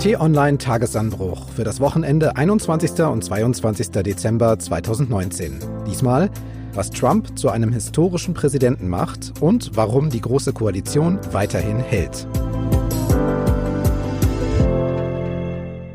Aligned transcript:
T-Online 0.00 0.56
Tagesanbruch 0.56 1.50
für 1.50 1.62
das 1.62 1.78
Wochenende 1.78 2.34
21. 2.34 3.02
und 3.02 3.22
22. 3.22 3.90
Dezember 3.90 4.58
2019. 4.58 5.58
Diesmal, 5.86 6.30
was 6.72 6.88
Trump 6.88 7.38
zu 7.38 7.50
einem 7.50 7.70
historischen 7.70 8.32
Präsidenten 8.32 8.88
macht 8.88 9.34
und 9.42 9.72
warum 9.74 10.08
die 10.08 10.22
Große 10.22 10.54
Koalition 10.54 11.18
weiterhin 11.32 11.80
hält. 11.80 12.26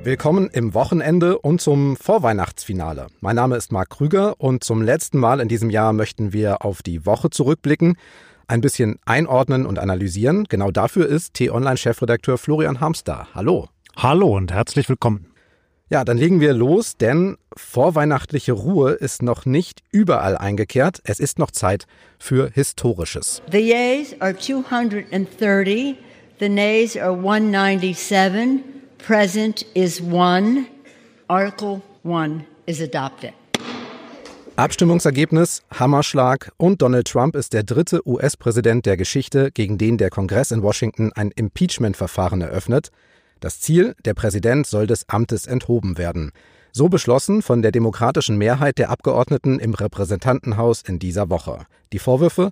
Willkommen 0.03 0.51
im 0.53 0.75
Wochenende 0.75 1.39
und 1.39 1.59
zum 1.59 1.95
Vorweihnachtsfinale. 1.95 3.07
Mein 3.21 3.37
Name 3.37 3.55
ist 3.55 3.71
Marc 3.71 3.89
Krüger 3.89 4.39
und 4.39 4.63
zum 4.63 4.83
letzten 4.83 5.17
Mal 5.17 5.39
in 5.39 5.47
diesem 5.47 5.71
Jahr 5.71 5.93
möchten 5.93 6.31
wir 6.31 6.63
auf 6.63 6.83
die 6.83 7.07
Woche 7.07 7.31
zurückblicken 7.31 7.97
ein 8.47 8.61
bisschen 8.61 8.99
einordnen 9.05 9.65
und 9.65 9.79
analysieren. 9.79 10.43
Genau 10.47 10.69
dafür 10.69 11.07
ist 11.07 11.33
T-Online-Chefredakteur 11.33 12.37
Florian 12.37 12.79
Hamster. 12.79 13.27
Hallo. 13.33 13.69
Hallo 13.97 14.35
und 14.35 14.51
herzlich 14.51 14.89
willkommen. 14.89 15.27
Ja, 15.89 16.03
dann 16.03 16.17
legen 16.17 16.41
wir 16.41 16.51
los, 16.51 16.97
denn 16.97 17.37
vorweihnachtliche 17.55 18.51
Ruhe 18.51 18.91
ist 18.91 19.21
noch 19.21 19.45
nicht 19.45 19.83
überall 19.89 20.37
eingekehrt. 20.37 20.99
Es 21.05 21.21
ist 21.21 21.39
noch 21.39 21.49
Zeit 21.49 21.87
für 22.19 22.49
Historisches. 22.49 23.41
The 23.53 23.59
yeas 23.59 24.13
are 24.19 24.35
230, 24.37 25.95
the 26.41 26.49
nays 26.49 26.97
are 26.97 27.13
197, 27.13 28.65
present 28.97 29.65
is 29.73 30.01
1, 30.01 30.65
Article 31.29 31.81
1 32.03 32.43
is 32.65 32.81
adopted. 32.81 33.31
Abstimmungsergebnis 34.57 35.63
Hammerschlag 35.71 36.51
und 36.57 36.81
Donald 36.81 37.07
Trump 37.07 37.35
ist 37.37 37.53
der 37.53 37.63
dritte 37.63 38.05
US-Präsident 38.05 38.85
der 38.85 38.97
Geschichte, 38.97 39.51
gegen 39.53 39.77
den 39.77 39.97
der 39.97 40.09
Kongress 40.09 40.51
in 40.51 40.63
Washington 40.63 41.13
ein 41.13 41.31
Impeachment-Verfahren 41.31 42.41
eröffnet. 42.41 42.91
Das 43.39 43.59
Ziel, 43.59 43.95
der 44.05 44.13
Präsident 44.13 44.67
soll 44.67 44.87
des 44.87 45.07
Amtes 45.09 45.45
enthoben 45.45 45.97
werden. 45.97 46.31
So 46.71 46.89
beschlossen 46.89 47.41
von 47.41 47.61
der 47.61 47.71
demokratischen 47.71 48.37
Mehrheit 48.37 48.77
der 48.77 48.89
Abgeordneten 48.89 49.59
im 49.59 49.73
Repräsentantenhaus 49.73 50.81
in 50.81 50.99
dieser 50.99 51.29
Woche. 51.29 51.65
Die 51.93 51.99
Vorwürfe 51.99 52.51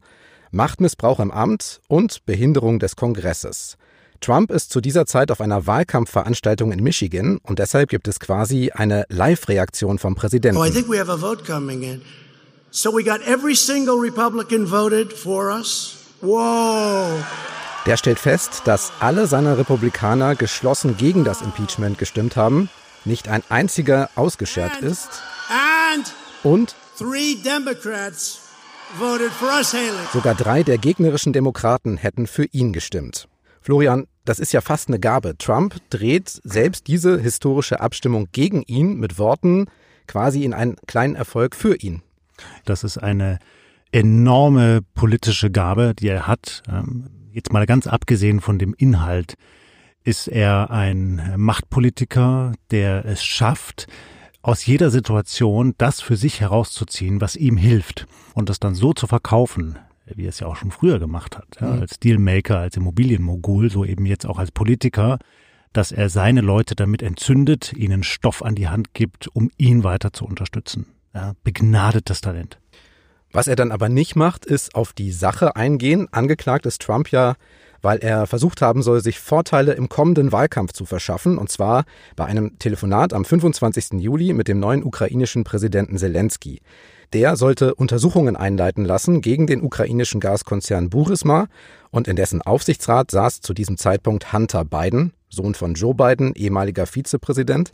Machtmissbrauch 0.53 1.19
im 1.19 1.31
Amt 1.31 1.81
und 1.87 2.25
Behinderung 2.25 2.77
des 2.77 2.95
Kongresses. 2.95 3.75
Trump 4.21 4.51
ist 4.51 4.69
zu 4.69 4.81
dieser 4.81 5.05
Zeit 5.05 5.31
auf 5.31 5.41
einer 5.41 5.65
Wahlkampfveranstaltung 5.65 6.71
in 6.71 6.81
Michigan 6.81 7.39
und 7.43 7.59
deshalb 7.59 7.89
gibt 7.89 8.07
es 8.07 8.19
quasi 8.19 8.71
eine 8.71 9.05
Live-Reaktion 9.09 9.97
vom 9.97 10.15
Präsidenten. 10.15 10.57
Oh, 10.57 10.63
I 10.63 10.69
think 10.69 10.87
we 10.87 10.99
have 10.99 11.11
a 11.11 11.17
vote 11.17 11.43
coming 11.43 11.81
in. 11.81 12.01
So 12.71 12.95
we 12.95 13.03
got 13.03 13.19
every 13.27 13.55
single 13.55 13.95
Republican 13.95 14.65
voted 14.65 15.11
for 15.11 15.51
us. 15.51 15.97
Whoa. 16.21 17.17
Der 17.85 17.97
stellt 17.97 18.19
fest, 18.19 18.61
dass 18.63 18.93
alle 19.01 19.27
seine 19.27 19.57
Republikaner 19.57 20.35
geschlossen 20.35 20.95
gegen 20.95 21.25
das 21.25 21.41
Impeachment 21.41 21.97
gestimmt 21.97 22.37
haben, 22.37 22.69
nicht 23.03 23.27
ein 23.27 23.43
einziger 23.49 24.09
ausgeschert 24.15 24.81
ist 24.81 25.21
und 26.43 26.75
sogar 30.13 30.35
drei 30.35 30.63
der 30.63 30.77
gegnerischen 30.77 31.33
Demokraten 31.33 31.97
hätten 31.97 32.25
für 32.25 32.45
ihn 32.45 32.71
gestimmt. 32.71 33.27
Florian, 33.59 34.07
das 34.23 34.39
ist 34.39 34.53
ja 34.53 34.61
fast 34.61 34.87
eine 34.87 34.99
Gabe. 34.99 35.37
Trump 35.37 35.75
dreht 35.89 36.29
selbst 36.43 36.87
diese 36.87 37.19
historische 37.19 37.81
Abstimmung 37.81 38.29
gegen 38.31 38.61
ihn 38.61 38.95
mit 38.95 39.17
Worten 39.17 39.67
quasi 40.07 40.45
in 40.45 40.53
einen 40.53 40.77
kleinen 40.87 41.15
Erfolg 41.15 41.53
für 41.55 41.75
ihn. 41.75 42.01
Das 42.63 42.85
ist 42.85 42.97
eine 42.97 43.39
enorme 43.91 44.81
politische 44.95 45.51
Gabe, 45.51 45.93
die 45.97 46.07
er 46.07 46.27
hat. 46.27 46.63
Jetzt 47.33 47.51
mal 47.51 47.65
ganz 47.65 47.87
abgesehen 47.87 48.41
von 48.41 48.59
dem 48.59 48.75
Inhalt, 48.77 49.37
ist 50.03 50.27
er 50.27 50.69
ein 50.69 51.33
Machtpolitiker, 51.35 52.53
der 52.69 53.05
es 53.05 53.23
schafft, 53.23 53.87
aus 54.43 54.63
jeder 54.67 54.91
Situation 54.91 55.73
das 55.79 55.99
für 55.99 56.15
sich 56.15 56.41
herauszuziehen, 56.41 57.21
was 57.21 57.35
ihm 57.35 57.57
hilft 57.57 58.05
und 58.35 58.49
das 58.49 58.59
dann 58.59 58.75
so 58.75 58.93
zu 58.93 59.07
verkaufen, 59.07 59.79
wie 60.05 60.25
er 60.25 60.29
es 60.29 60.41
ja 60.41 60.47
auch 60.47 60.57
schon 60.57 60.69
früher 60.69 60.99
gemacht 60.99 61.35
hat, 61.35 61.47
ja, 61.59 61.71
mhm. 61.71 61.81
als 61.81 61.99
Dealmaker, 61.99 62.59
als 62.59 62.77
Immobilienmogul, 62.77 63.71
so 63.71 63.83
eben 63.83 64.05
jetzt 64.05 64.27
auch 64.27 64.37
als 64.37 64.51
Politiker, 64.51 65.17
dass 65.71 65.91
er 65.91 66.09
seine 66.09 66.41
Leute 66.41 66.75
damit 66.75 67.01
entzündet, 67.01 67.73
ihnen 67.73 68.03
Stoff 68.03 68.43
an 68.43 68.53
die 68.53 68.67
Hand 68.67 68.93
gibt, 68.93 69.27
um 69.29 69.49
ihn 69.57 69.83
weiter 69.83 70.13
zu 70.13 70.25
unterstützen. 70.25 70.85
Ja, 71.15 71.33
begnadetes 71.43 72.21
Talent. 72.21 72.59
Was 73.33 73.47
er 73.47 73.55
dann 73.55 73.71
aber 73.71 73.89
nicht 73.89 74.15
macht, 74.15 74.45
ist 74.45 74.75
auf 74.75 74.93
die 74.93 75.11
Sache 75.11 75.55
eingehen. 75.55 76.07
Angeklagt 76.11 76.67
ist 76.67 76.83
Trump 76.83 77.09
ja, 77.09 77.33
weil 77.81 77.97
er 77.97 78.27
versucht 78.27 78.61
haben 78.61 78.83
soll, 78.83 79.01
sich 79.01 79.19
Vorteile 79.19 79.73
im 79.73 79.89
kommenden 79.89 80.31
Wahlkampf 80.31 80.73
zu 80.73 80.85
verschaffen, 80.85 81.39
und 81.39 81.49
zwar 81.49 81.85
bei 82.15 82.25
einem 82.25 82.59
Telefonat 82.59 83.11
am 83.11 83.25
25. 83.25 83.99
Juli 83.99 84.33
mit 84.33 84.47
dem 84.47 84.59
neuen 84.59 84.83
ukrainischen 84.83 85.43
Präsidenten 85.43 85.97
Zelensky. 85.97 86.61
Der 87.13 87.35
sollte 87.35 87.73
Untersuchungen 87.73 88.35
einleiten 88.35 88.85
lassen 88.85 89.21
gegen 89.21 89.47
den 89.47 89.63
ukrainischen 89.63 90.19
Gaskonzern 90.21 90.91
Burisma 90.91 91.47
und 91.89 92.07
in 92.07 92.15
dessen 92.15 92.43
Aufsichtsrat 92.43 93.09
saß 93.09 93.41
zu 93.41 93.55
diesem 93.55 93.77
Zeitpunkt 93.77 94.31
Hunter 94.31 94.63
Biden, 94.63 95.11
Sohn 95.29 95.55
von 95.55 95.73
Joe 95.73 95.95
Biden, 95.95 96.33
ehemaliger 96.35 96.85
Vizepräsident. 96.85 97.73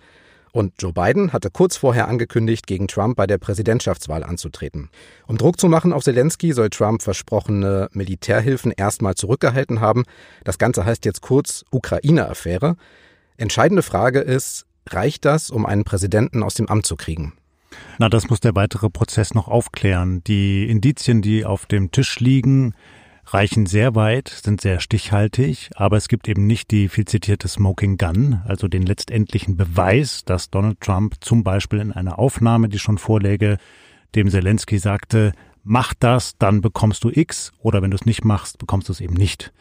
Und 0.52 0.74
Joe 0.80 0.94
Biden 0.94 1.32
hatte 1.34 1.50
kurz 1.52 1.78
vorher 1.78 2.08
angekündigt, 2.08 2.68
gegen 2.68 2.88
Trump 2.88 3.16
bei 3.16 3.28
der 3.28 3.38
Präsidentschaftswahl 3.38 4.24
anzutreten. 4.24 4.90
Um 5.28 5.38
Druck 5.38 5.60
zu 5.60 5.68
machen 5.68 5.94
auf 5.94 6.04
Zelensky 6.04 6.54
soll 6.54 6.70
Trump 6.70 7.02
versprochene 7.02 7.90
Militärhilfen 7.94 8.72
erstmal 8.72 9.16
zurückgehalten 9.16 9.80
haben. 9.80 10.04
Das 10.44 10.58
Ganze 10.58 10.86
heißt 10.86 11.06
jetzt 11.06 11.22
kurz 11.22 11.66
Ukraine-Affäre. 11.72 12.76
Entscheidende 13.38 13.84
Frage 13.84 14.20
ist, 14.20 14.66
reicht 14.90 15.26
das, 15.26 15.50
um 15.50 15.66
einen 15.66 15.84
Präsidenten 15.84 16.44
aus 16.44 16.56
dem 16.56 16.68
Amt 16.68 16.86
zu 16.86 16.96
kriegen? 16.96 17.34
Na, 18.00 18.09
das 18.09 18.30
muss 18.30 18.40
der 18.40 18.56
weitere 18.56 18.90
Prozess 18.90 19.34
noch 19.34 19.48
aufklären. 19.48 20.24
Die 20.26 20.68
Indizien, 20.68 21.22
die 21.22 21.46
auf 21.46 21.66
dem 21.66 21.92
Tisch 21.92 22.20
liegen, 22.20 22.74
reichen 23.34 23.66
sehr 23.66 23.95
weit, 23.95 24.29
sind 24.29 24.62
sehr 24.62 24.79
stichhaltig, 24.79 25.69
aber 25.75 25.97
es 25.97 26.07
gibt 26.07 26.28
eben 26.28 26.47
nicht 26.47 26.72
die 26.72 26.90
viel 26.90 27.06
zitierte 27.06 27.47
Smoking 27.47 27.97
Gun, 27.97 28.41
also 28.45 28.67
den 28.67 28.84
letztendlichen 28.84 29.57
Beweis, 29.57 30.23
dass 30.25 30.50
Donald 30.50 30.81
Trump 30.81 31.16
zum 31.22 31.44
Beispiel 31.44 31.79
in 31.79 31.91
einer 31.91 32.19
Aufnahme, 32.19 32.69
die 32.69 32.79
schon 32.79 32.97
vorläge, 32.97 33.57
dem 34.16 34.29
Zelensky 34.29 34.79
sagte, 34.79 35.34
mach 35.63 35.94
das, 35.94 36.38
dann 36.38 36.62
bekommst 36.62 37.03
du 37.03 37.12
X, 37.13 37.51
oder 37.59 37.81
wenn 37.81 37.91
du 37.91 37.95
es 37.95 38.06
nicht 38.06 38.25
machst, 38.25 38.57
bekommst 38.57 38.90
du 38.90 38.94
es 38.94 39.01
eben 39.01 39.13
nicht. 39.13 39.53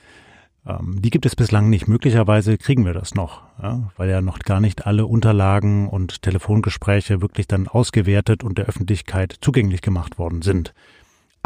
Ähm, 0.66 1.00
die 1.00 1.10
gibt 1.10 1.26
es 1.26 1.36
bislang 1.36 1.68
nicht. 1.68 1.88
Möglicherweise 1.88 2.58
kriegen 2.58 2.84
wir 2.84 2.94
das 2.94 3.14
noch, 3.14 3.42
ja, 3.62 3.90
weil 3.96 4.08
ja 4.08 4.20
noch 4.20 4.38
gar 4.38 4.60
nicht 4.60 4.86
alle 4.86 5.06
Unterlagen 5.06 5.88
und 5.88 6.22
Telefongespräche 6.22 7.20
wirklich 7.20 7.46
dann 7.46 7.68
ausgewertet 7.68 8.44
und 8.44 8.58
der 8.58 8.66
Öffentlichkeit 8.66 9.36
zugänglich 9.40 9.82
gemacht 9.82 10.18
worden 10.18 10.42
sind. 10.42 10.74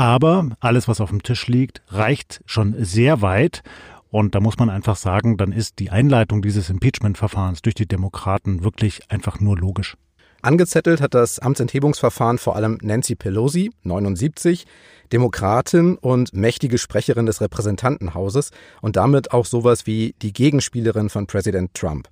Aber 0.03 0.49
alles, 0.59 0.89
was 0.89 1.01
auf 1.01 1.11
dem 1.11 1.23
Tisch 1.23 1.47
liegt, 1.47 1.81
reicht 1.87 2.41
schon 2.45 2.75
sehr 2.77 3.23
weit. 3.23 3.63
Und 4.11 4.35
da 4.35 4.41
muss 4.41 4.59
man 4.59 4.69
einfach 4.69 4.97
sagen, 4.97 5.37
dann 5.37 5.53
ist 5.53 5.79
die 5.79 5.91
Einleitung 5.91 6.43
dieses 6.43 6.71
Impeachment-Verfahrens 6.71 7.63
durch 7.63 7.77
die 7.77 7.87
Demokraten 7.87 8.65
wirklich 8.65 9.03
einfach 9.13 9.39
nur 9.39 9.57
logisch. 9.57 9.97
Angezettelt 10.43 11.01
hat 11.01 11.15
das 11.15 11.39
Amtsenthebungsverfahren 11.39 12.39
vor 12.39 12.57
allem 12.57 12.79
Nancy 12.83 13.15
Pelosi, 13.15 13.71
79, 13.85 14.67
Demokratin 15.13 15.95
und 15.99 16.35
mächtige 16.35 16.79
Sprecherin 16.79 17.27
des 17.27 17.41
Repräsentantenhauses 17.41 18.51
und 18.81 18.97
damit 18.97 19.33
auch 19.33 19.47
sowas 19.47 19.87
wie 19.87 20.17
die 20.21 20.33
Gegenspielerin 20.33 21.11
von 21.11 21.29
Präsident 21.29 21.75
Trump. 21.75 22.09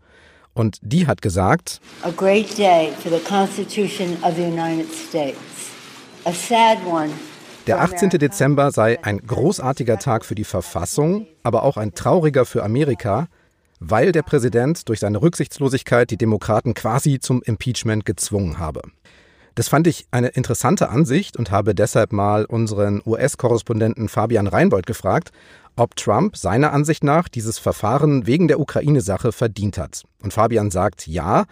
Und 0.54 0.78
die 0.80 1.08
hat 1.08 1.22
gesagt, 1.22 1.80
A 2.02 2.10
great 2.10 2.56
day 2.56 2.92
for 3.02 3.10
the 3.10 3.24
Constitution 3.24 4.16
of 4.22 4.36
the 4.36 4.44
United 4.44 4.86
States. 4.94 5.40
A 6.24 6.32
sad 6.32 6.78
one 6.86 7.10
der 7.66 7.80
18. 7.80 8.10
Dezember 8.10 8.70
sei 8.70 9.02
ein 9.04 9.18
großartiger 9.18 9.98
Tag 9.98 10.24
für 10.24 10.34
die 10.34 10.44
Verfassung, 10.44 11.26
aber 11.42 11.62
auch 11.62 11.76
ein 11.76 11.94
trauriger 11.94 12.44
für 12.44 12.62
Amerika, 12.62 13.28
weil 13.78 14.12
der 14.12 14.22
Präsident 14.22 14.88
durch 14.88 15.00
seine 15.00 15.20
Rücksichtslosigkeit 15.22 16.10
die 16.10 16.16
Demokraten 16.16 16.74
quasi 16.74 17.18
zum 17.18 17.42
Impeachment 17.42 18.04
gezwungen 18.04 18.58
habe. 18.58 18.82
Das 19.54 19.68
fand 19.68 19.86
ich 19.86 20.06
eine 20.10 20.28
interessante 20.28 20.90
Ansicht 20.90 21.36
und 21.36 21.50
habe 21.50 21.74
deshalb 21.74 22.12
mal 22.12 22.44
unseren 22.44 23.02
US-Korrespondenten 23.04 24.08
Fabian 24.08 24.46
Reinbold 24.46 24.86
gefragt, 24.86 25.32
ob 25.76 25.96
Trump 25.96 26.36
seiner 26.36 26.72
Ansicht 26.72 27.04
nach 27.04 27.28
dieses 27.28 27.58
Verfahren 27.58 28.26
wegen 28.26 28.48
der 28.48 28.60
Ukraine-Sache 28.60 29.32
verdient 29.32 29.78
hat. 29.78 30.04
Und 30.22 30.32
Fabian 30.32 30.70
sagt, 30.70 31.06
ja, 31.06 31.44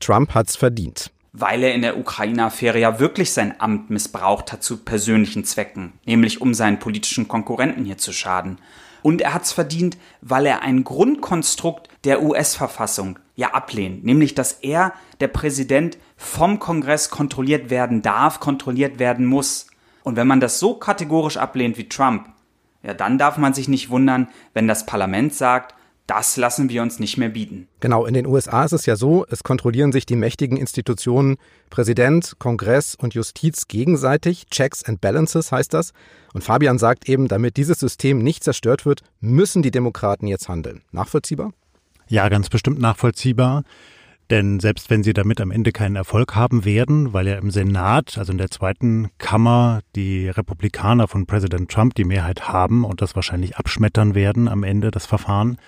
Trump 0.00 0.34
hat's 0.34 0.56
verdient. 0.56 1.10
Weil 1.36 1.64
er 1.64 1.74
in 1.74 1.82
der 1.82 1.98
Ukraine-Affäre 1.98 2.78
ja 2.78 3.00
wirklich 3.00 3.32
sein 3.32 3.60
Amt 3.60 3.90
missbraucht 3.90 4.52
hat 4.52 4.62
zu 4.62 4.84
persönlichen 4.84 5.44
Zwecken, 5.44 5.92
nämlich 6.06 6.40
um 6.40 6.54
seinen 6.54 6.78
politischen 6.78 7.26
Konkurrenten 7.26 7.84
hier 7.84 7.98
zu 7.98 8.12
schaden. 8.12 8.58
Und 9.02 9.20
er 9.20 9.34
hat 9.34 9.42
es 9.42 9.52
verdient, 9.52 9.98
weil 10.22 10.46
er 10.46 10.62
ein 10.62 10.84
Grundkonstrukt 10.84 11.88
der 12.04 12.22
US-Verfassung 12.22 13.18
ja 13.34 13.52
ablehnt, 13.52 14.04
nämlich 14.04 14.34
dass 14.34 14.52
er, 14.52 14.92
der 15.20 15.28
Präsident, 15.28 15.98
vom 16.16 16.60
Kongress 16.60 17.10
kontrolliert 17.10 17.68
werden 17.68 18.00
darf, 18.00 18.38
kontrolliert 18.38 19.00
werden 19.00 19.26
muss. 19.26 19.66
Und 20.04 20.16
wenn 20.16 20.28
man 20.28 20.40
das 20.40 20.60
so 20.60 20.74
kategorisch 20.74 21.36
ablehnt 21.36 21.76
wie 21.76 21.88
Trump, 21.88 22.28
ja, 22.84 22.94
dann 22.94 23.18
darf 23.18 23.38
man 23.38 23.54
sich 23.54 23.68
nicht 23.68 23.90
wundern, 23.90 24.28
wenn 24.52 24.68
das 24.68 24.86
Parlament 24.86 25.34
sagt, 25.34 25.74
Das 26.06 26.36
lassen 26.36 26.68
wir 26.68 26.82
uns 26.82 26.98
nicht 26.98 27.16
mehr 27.16 27.30
bieten. 27.30 27.66
Genau, 27.80 28.04
in 28.04 28.12
den 28.12 28.26
USA 28.26 28.64
ist 28.64 28.72
es 28.72 28.84
ja 28.84 28.94
so, 28.94 29.24
es 29.30 29.42
kontrollieren 29.42 29.90
sich 29.90 30.04
die 30.04 30.16
mächtigen 30.16 30.58
Institutionen 30.58 31.36
Präsident, 31.70 32.34
Kongress 32.38 32.94
und 32.94 33.14
Justiz 33.14 33.68
gegenseitig. 33.68 34.46
Checks 34.50 34.84
and 34.84 35.00
Balances 35.00 35.50
heißt 35.50 35.72
das. 35.72 35.92
Und 36.34 36.44
Fabian 36.44 36.78
sagt 36.78 37.08
eben, 37.08 37.26
damit 37.28 37.56
dieses 37.56 37.78
System 37.78 38.18
nicht 38.18 38.44
zerstört 38.44 38.84
wird, 38.84 39.00
müssen 39.20 39.62
die 39.62 39.70
Demokraten 39.70 40.26
jetzt 40.26 40.48
handeln. 40.48 40.82
Nachvollziehbar? 40.92 41.52
Ja, 42.06 42.28
ganz 42.28 42.50
bestimmt 42.50 42.80
nachvollziehbar. 42.80 43.64
Denn 44.30 44.58
selbst 44.60 44.90
wenn 44.90 45.02
sie 45.02 45.12
damit 45.12 45.40
am 45.40 45.50
Ende 45.50 45.72
keinen 45.72 45.96
Erfolg 45.96 46.34
haben 46.34 46.64
werden, 46.64 47.12
weil 47.12 47.28
ja 47.28 47.36
im 47.36 47.50
Senat, 47.50 48.16
also 48.16 48.32
in 48.32 48.38
der 48.38 48.50
zweiten 48.50 49.08
Kammer, 49.18 49.80
die 49.96 50.28
Republikaner 50.28 51.08
von 51.08 51.26
Präsident 51.26 51.70
Trump 51.70 51.94
die 51.94 52.04
Mehrheit 52.04 52.48
haben 52.48 52.84
und 52.84 53.02
das 53.02 53.14
wahrscheinlich 53.14 53.56
abschmettern 53.56 54.14
werden 54.14 54.48
am 54.48 54.64
Ende 54.64 54.90
das 54.90 55.04
Verfahren, 55.04 55.58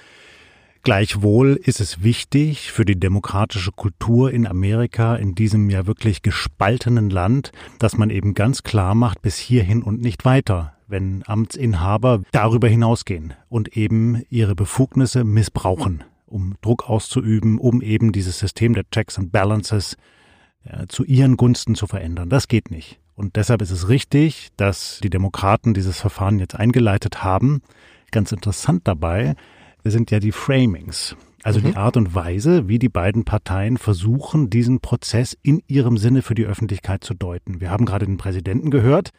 Gleichwohl 0.87 1.59
ist 1.61 1.81
es 1.81 2.05
wichtig 2.05 2.71
für 2.71 2.85
die 2.85 2.94
demokratische 2.94 3.73
Kultur 3.73 4.31
in 4.31 4.47
Amerika, 4.47 5.17
in 5.17 5.35
diesem 5.35 5.69
ja 5.69 5.88
wirklich 5.88 6.23
gespaltenen 6.23 7.11
Land, 7.11 7.50
dass 7.81 7.99
man 7.99 8.09
eben 8.09 8.35
ganz 8.35 8.62
klar 8.62 8.94
macht, 8.94 9.21
bis 9.21 9.37
hierhin 9.37 9.83
und 9.83 10.00
nicht 10.00 10.25
weiter, 10.25 10.75
wenn 10.87 11.25
Amtsinhaber 11.27 12.23
darüber 12.31 12.69
hinausgehen 12.69 13.35
und 13.49 13.77
eben 13.77 14.23
ihre 14.31 14.55
Befugnisse 14.55 15.25
missbrauchen, 15.25 16.05
um 16.25 16.55
Druck 16.61 16.88
auszuüben, 16.88 17.59
um 17.59 17.83
eben 17.83 18.12
dieses 18.12 18.38
System 18.38 18.73
der 18.73 18.88
Checks 18.88 19.19
and 19.19 19.33
Balances 19.33 19.97
ja, 20.65 20.87
zu 20.87 21.03
ihren 21.05 21.37
Gunsten 21.37 21.75
zu 21.75 21.88
verändern. 21.88 22.29
Das 22.29 22.47
geht 22.47 22.71
nicht. 22.71 23.00
Und 23.17 23.35
deshalb 23.35 23.61
ist 23.61 23.73
es 23.73 23.88
richtig, 23.88 24.50
dass 24.56 25.00
die 25.03 25.11
Demokraten 25.11 25.75
dieses 25.75 25.99
Verfahren 26.00 26.38
jetzt 26.38 26.55
eingeleitet 26.55 27.25
haben. 27.25 27.61
Ganz 28.12 28.31
interessant 28.31 28.83
dabei, 28.85 29.35
sind 29.91 30.11
ja 30.11 30.21
die 30.21 30.33
Framings. 30.33 31.17
Also 31.43 31.61
mhm. 31.61 31.65
die 31.65 31.77
Art 31.77 31.97
und 31.97 32.15
Weise, 32.15 32.69
wie 32.69 32.79
die 32.79 32.88
beiden 32.88 33.25
Parteien 33.25 33.77
versuchen, 33.77 34.50
diesen 34.50 34.81
Prozess 34.81 35.37
in 35.43 35.62
ihrem 35.69 35.97
Sinne 35.97 36.23
für 36.23 36.35
die 36.35 36.44
Öffentlichkeit 36.44 37.05
zu 37.05 37.15
deuten. 37.15 37.61
Wir 37.61 37.71
haben 37.71 37.85
gerade 37.85 38.05
den 38.05 38.17
Präsidenten 38.17 38.71
gehört, 38.71 39.11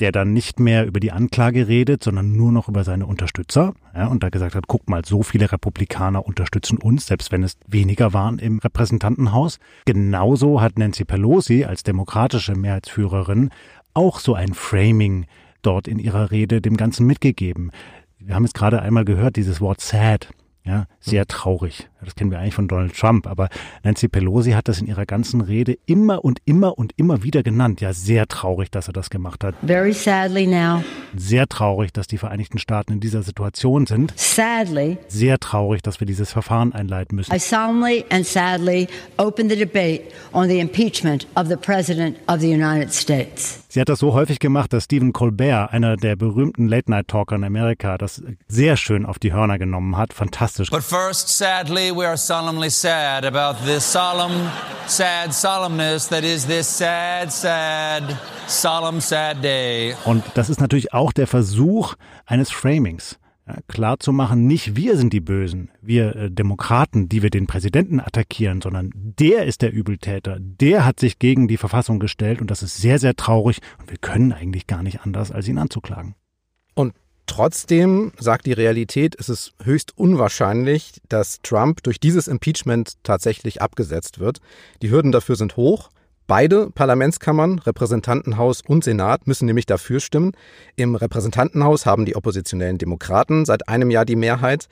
der 0.00 0.10
dann 0.10 0.32
nicht 0.32 0.58
mehr 0.58 0.86
über 0.86 0.98
die 0.98 1.12
Anklage 1.12 1.68
redet, 1.68 2.02
sondern 2.02 2.32
nur 2.32 2.50
noch 2.50 2.68
über 2.68 2.82
seine 2.82 3.06
Unterstützer. 3.06 3.74
Ja, 3.94 4.08
und 4.08 4.22
da 4.22 4.30
gesagt 4.30 4.54
hat, 4.54 4.66
guck 4.66 4.88
mal, 4.88 5.04
so 5.04 5.22
viele 5.22 5.52
Republikaner 5.52 6.26
unterstützen 6.26 6.78
uns, 6.78 7.06
selbst 7.06 7.30
wenn 7.30 7.44
es 7.44 7.56
weniger 7.68 8.12
waren 8.12 8.38
im 8.38 8.58
Repräsentantenhaus. 8.58 9.58
Genauso 9.84 10.60
hat 10.60 10.78
Nancy 10.78 11.04
Pelosi 11.04 11.64
als 11.64 11.82
demokratische 11.82 12.54
Mehrheitsführerin 12.54 13.50
auch 13.94 14.18
so 14.18 14.34
ein 14.34 14.54
Framing 14.54 15.26
dort 15.62 15.86
in 15.86 15.98
ihrer 15.98 16.30
Rede 16.30 16.60
dem 16.60 16.76
Ganzen 16.76 17.06
mitgegeben 17.06 17.70
wir 18.20 18.34
haben 18.34 18.44
es 18.44 18.52
gerade 18.52 18.80
einmal 18.82 19.04
gehört, 19.04 19.36
dieses 19.36 19.60
Wort 19.60 19.80
sad. 19.80 20.30
Ja, 20.64 20.86
sehr 21.00 21.26
traurig. 21.26 21.89
Das 22.04 22.14
kennen 22.14 22.30
wir 22.30 22.38
eigentlich 22.38 22.54
von 22.54 22.68
Donald 22.68 22.96
Trump, 22.96 23.26
aber 23.26 23.48
Nancy 23.82 24.08
Pelosi 24.08 24.52
hat 24.52 24.68
das 24.68 24.80
in 24.80 24.86
ihrer 24.86 25.06
ganzen 25.06 25.40
Rede 25.40 25.76
immer 25.86 26.24
und 26.24 26.40
immer 26.44 26.78
und 26.78 26.92
immer 26.96 27.22
wieder 27.22 27.42
genannt. 27.42 27.80
Ja, 27.80 27.92
sehr 27.92 28.26
traurig, 28.26 28.70
dass 28.70 28.88
er 28.88 28.92
das 28.92 29.10
gemacht 29.10 29.44
hat. 29.44 29.54
Very 29.66 29.92
sadly 29.92 30.46
now. 30.46 30.82
Sehr 31.16 31.46
traurig, 31.46 31.92
dass 31.92 32.06
die 32.06 32.18
Vereinigten 32.18 32.58
Staaten 32.58 32.92
in 32.92 33.00
dieser 33.00 33.22
Situation 33.22 33.86
sind. 33.86 34.12
Sadly. 34.16 34.98
Sehr 35.08 35.38
traurig, 35.38 35.82
dass 35.82 36.00
wir 36.00 36.06
dieses 36.06 36.32
Verfahren 36.32 36.72
einleiten 36.72 37.16
müssen. 37.16 37.34
I 37.34 37.38
solemnly 37.38 38.04
and 38.10 38.24
sadly 38.24 38.88
open 39.18 39.48
the 39.48 39.56
debate 39.56 40.04
on 40.32 40.48
the 40.48 40.60
impeachment 40.60 41.26
of 41.34 41.48
the 41.48 41.56
President 41.56 42.16
of 42.28 42.40
the 42.40 42.52
United 42.52 42.92
States. 42.92 43.60
Sie 43.68 43.80
hat 43.80 43.88
das 43.88 44.00
so 44.00 44.14
häufig 44.14 44.40
gemacht, 44.40 44.72
dass 44.72 44.84
Stephen 44.84 45.12
Colbert, 45.12 45.72
einer 45.72 45.96
der 45.96 46.16
berühmten 46.16 46.66
Late-Night-Talker 46.66 47.36
in 47.36 47.44
Amerika, 47.44 47.98
das 47.98 48.20
sehr 48.48 48.76
schön 48.76 49.06
auf 49.06 49.20
die 49.20 49.32
Hörner 49.32 49.58
genommen 49.58 49.96
hat. 49.96 50.12
Fantastisch. 50.12 50.70
But 50.70 50.82
first, 50.82 51.28
sadly, 51.28 51.89
we 51.90 52.06
are 52.06 52.16
solemnly 52.16 52.70
sad 52.70 53.24
about 53.24 53.56
this 53.64 53.84
solemn, 53.84 54.50
sad 54.86 55.32
solemnness 55.32 56.08
that 56.08 56.24
is 56.24 56.46
this 56.46 56.66
sad, 56.66 57.32
sad, 57.32 58.16
solemn, 58.46 59.00
sad 59.00 59.42
day. 59.42 59.94
Und 60.04 60.24
das 60.34 60.50
ist 60.50 60.60
natürlich 60.60 60.92
auch 60.92 61.12
der 61.12 61.26
Versuch 61.26 61.94
eines 62.26 62.50
Framings 62.50 63.18
klar 63.68 63.98
zu 63.98 64.12
machen, 64.12 64.46
nicht 64.46 64.76
wir 64.76 64.96
sind 64.96 65.12
die 65.12 65.20
Bösen, 65.20 65.70
wir 65.80 66.16
äh, 66.16 66.30
Demokraten, 66.30 67.08
die 67.08 67.22
wir 67.22 67.30
den 67.30 67.46
Präsidenten 67.46 68.00
attackieren, 68.00 68.60
sondern 68.60 68.90
der 68.94 69.46
ist 69.46 69.62
der 69.62 69.72
Übeltäter, 69.72 70.38
der 70.40 70.84
hat 70.84 71.00
sich 71.00 71.18
gegen 71.18 71.48
die 71.48 71.56
Verfassung 71.56 71.98
gestellt 71.98 72.40
und 72.40 72.50
das 72.50 72.62
ist 72.62 72.76
sehr, 72.76 72.98
sehr 72.98 73.16
traurig 73.16 73.60
und 73.78 73.90
wir 73.90 73.98
können 73.98 74.32
eigentlich 74.32 74.66
gar 74.66 74.82
nicht 74.82 75.02
anders, 75.02 75.30
als 75.32 75.48
ihn 75.48 75.58
anzuklagen. 75.58 76.14
Trotzdem 77.30 78.10
sagt 78.18 78.46
die 78.46 78.52
Realität, 78.52 79.14
es 79.16 79.28
ist 79.28 79.52
höchst 79.62 79.96
unwahrscheinlich, 79.96 81.00
dass 81.08 81.40
Trump 81.42 81.80
durch 81.84 82.00
dieses 82.00 82.26
Impeachment 82.26 82.94
tatsächlich 83.04 83.62
abgesetzt 83.62 84.18
wird. 84.18 84.40
Die 84.82 84.90
Hürden 84.90 85.12
dafür 85.12 85.36
sind 85.36 85.56
hoch. 85.56 85.90
Beide 86.26 86.70
Parlamentskammern, 86.70 87.60
Repräsentantenhaus 87.60 88.62
und 88.66 88.82
Senat, 88.82 89.28
müssen 89.28 89.46
nämlich 89.46 89.66
dafür 89.66 90.00
stimmen. 90.00 90.32
Im 90.74 90.96
Repräsentantenhaus 90.96 91.86
haben 91.86 92.04
die 92.04 92.16
oppositionellen 92.16 92.78
Demokraten 92.78 93.44
seit 93.44 93.68
einem 93.68 93.92
Jahr 93.92 94.04
die 94.04 94.16
Mehrheit. 94.16 94.66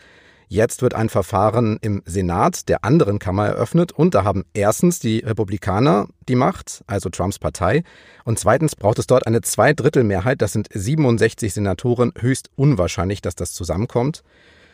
Jetzt 0.50 0.80
wird 0.80 0.94
ein 0.94 1.10
Verfahren 1.10 1.76
im 1.82 2.02
Senat 2.06 2.70
der 2.70 2.82
anderen 2.82 3.18
Kammer 3.18 3.46
eröffnet 3.46 3.92
und 3.92 4.14
da 4.14 4.24
haben 4.24 4.46
erstens 4.54 4.98
die 4.98 5.18
Republikaner 5.18 6.08
die 6.26 6.36
Macht, 6.36 6.82
also 6.86 7.10
Trumps 7.10 7.38
Partei, 7.38 7.84
und 8.24 8.38
zweitens 8.38 8.74
braucht 8.74 8.98
es 8.98 9.06
dort 9.06 9.26
eine 9.26 9.42
Zweidrittelmehrheit, 9.42 10.40
das 10.40 10.54
sind 10.54 10.68
67 10.72 11.52
Senatoren, 11.52 12.12
höchst 12.18 12.48
unwahrscheinlich, 12.56 13.20
dass 13.20 13.34
das 13.34 13.52
zusammenkommt. 13.52 14.22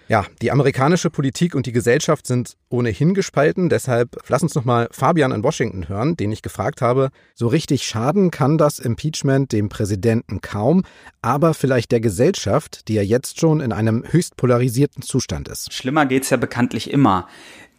Ja, 0.07 0.27
die 0.43 0.51
amerikanische 0.51 1.09
Politik 1.09 1.55
und 1.55 1.65
die 1.65 1.73
Gesellschaft 1.73 2.27
sind 2.27 2.57
ohnehin 2.69 3.15
gespalten. 3.15 3.71
Deshalb 3.71 4.17
lass 4.29 4.43
uns 4.43 4.55
noch 4.55 4.65
mal 4.65 4.89
Fabian 4.91 5.33
in 5.33 5.43
Washington 5.43 5.89
hören, 5.89 6.17
den 6.17 6.31
ich 6.31 6.43
gefragt 6.43 6.83
habe. 6.83 7.09
So 7.35 7.47
richtig 7.47 7.85
schaden 7.85 8.31
kann 8.31 8.59
das 8.59 8.79
Impeachment 8.79 9.53
dem 9.53 9.71
Präsidenten 9.71 10.43
kaum, 10.43 10.85
aber 11.23 11.55
vielleicht 11.55 11.91
der 11.91 12.01
Gesellschaft, 12.01 12.89
die 12.89 12.95
ja 12.95 13.03
jetzt 13.03 13.41
schon 13.41 13.61
in 13.61 13.73
einem 13.73 14.05
höchst 14.07 14.37
polarisierten 14.37 15.03
Zustand 15.03 15.49
ist. 15.49 15.73
Schlimmer 15.73 16.05
geht's 16.05 16.29
ja 16.29 16.37
bekanntlich 16.37 16.91
immer. 16.91 17.27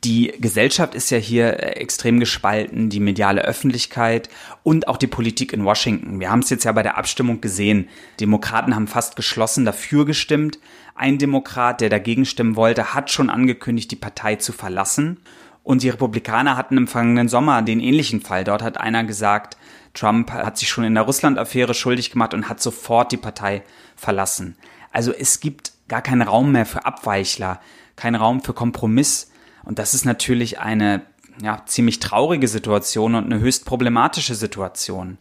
Die 0.06 0.34
Gesellschaft 0.40 0.94
ist 0.94 1.10
ja 1.10 1.18
hier 1.18 1.60
äh, 1.60 1.78
extrem 1.78 2.20
gespalten, 2.20 2.90
die 2.92 3.00
mediale 3.00 3.42
Öffentlichkeit 3.42 4.30
und 4.62 4.88
auch 4.88 4.98
die 4.98 5.08
Politik 5.08 5.52
in 5.52 5.66
Washington. 5.66 6.20
Wir 6.20 6.30
haben 6.30 6.42
es 6.42 6.52
jetzt 6.52 6.64
ja 6.64 6.72
bei 6.74 6.84
der 6.84 7.00
Abstimmung 7.00 7.42
gesehen. 7.42 7.90
Demokraten 8.20 8.76
haben 8.76 8.86
fast 8.86 9.16
geschlossen 9.16 9.66
dafür 9.66 10.06
gestimmt. 10.06 10.60
Ein 10.94 11.18
Demokrat, 11.18 11.82
der 11.82 11.90
dagegen 11.90 12.26
stimmen 12.26 12.56
wollte, 12.56 12.94
hat 12.94 13.10
schon 13.10 13.32
angekündigt, 13.32 13.90
die 13.90 13.96
Partei 13.96 14.36
zu 14.36 14.54
verlassen. 14.54 15.22
Und 15.64 15.82
die 15.82 15.90
Republikaner 15.90 16.56
hatten 16.56 16.78
im 16.78 16.88
vergangenen 16.88 17.28
Sommer 17.28 17.64
den 17.64 17.80
ähnlichen 17.80 18.22
Fall. 18.22 18.44
Dort 18.44 18.62
hat 18.62 18.80
einer 18.80 19.06
gesagt, 19.06 19.58
Trump 19.96 20.30
hat 20.30 20.60
sich 20.60 20.70
schon 20.70 20.84
in 20.84 20.94
der 20.94 21.06
Russland-Affäre 21.06 21.74
schuldig 21.74 22.12
gemacht 22.12 22.36
und 22.36 22.48
hat 22.48 22.62
sofort 22.62 23.12
die 23.12 23.18
Partei 23.18 23.64
verlassen. 23.96 24.56
Also 24.92 25.12
es 25.12 25.40
gibt 25.40 25.72
gar 25.88 26.04
keinen 26.04 26.22
Raum 26.22 26.52
mehr 26.52 26.68
für 26.68 26.86
Abweichler, 26.86 27.60
keinen 27.96 28.16
Raum 28.16 28.44
für 28.44 28.54
Kompromiss. 28.54 29.32
Und 29.66 29.80
das 29.80 29.94
ist 29.94 30.06
natürlich 30.06 30.60
eine 30.60 31.02
ja, 31.42 31.64
ziemlich 31.66 32.00
traurige 32.00 32.48
Situation 32.48 33.16
und 33.16 33.26
eine 33.26 33.40
höchst 33.40 33.66
problematische 33.66 34.36
Situation. 34.36 35.18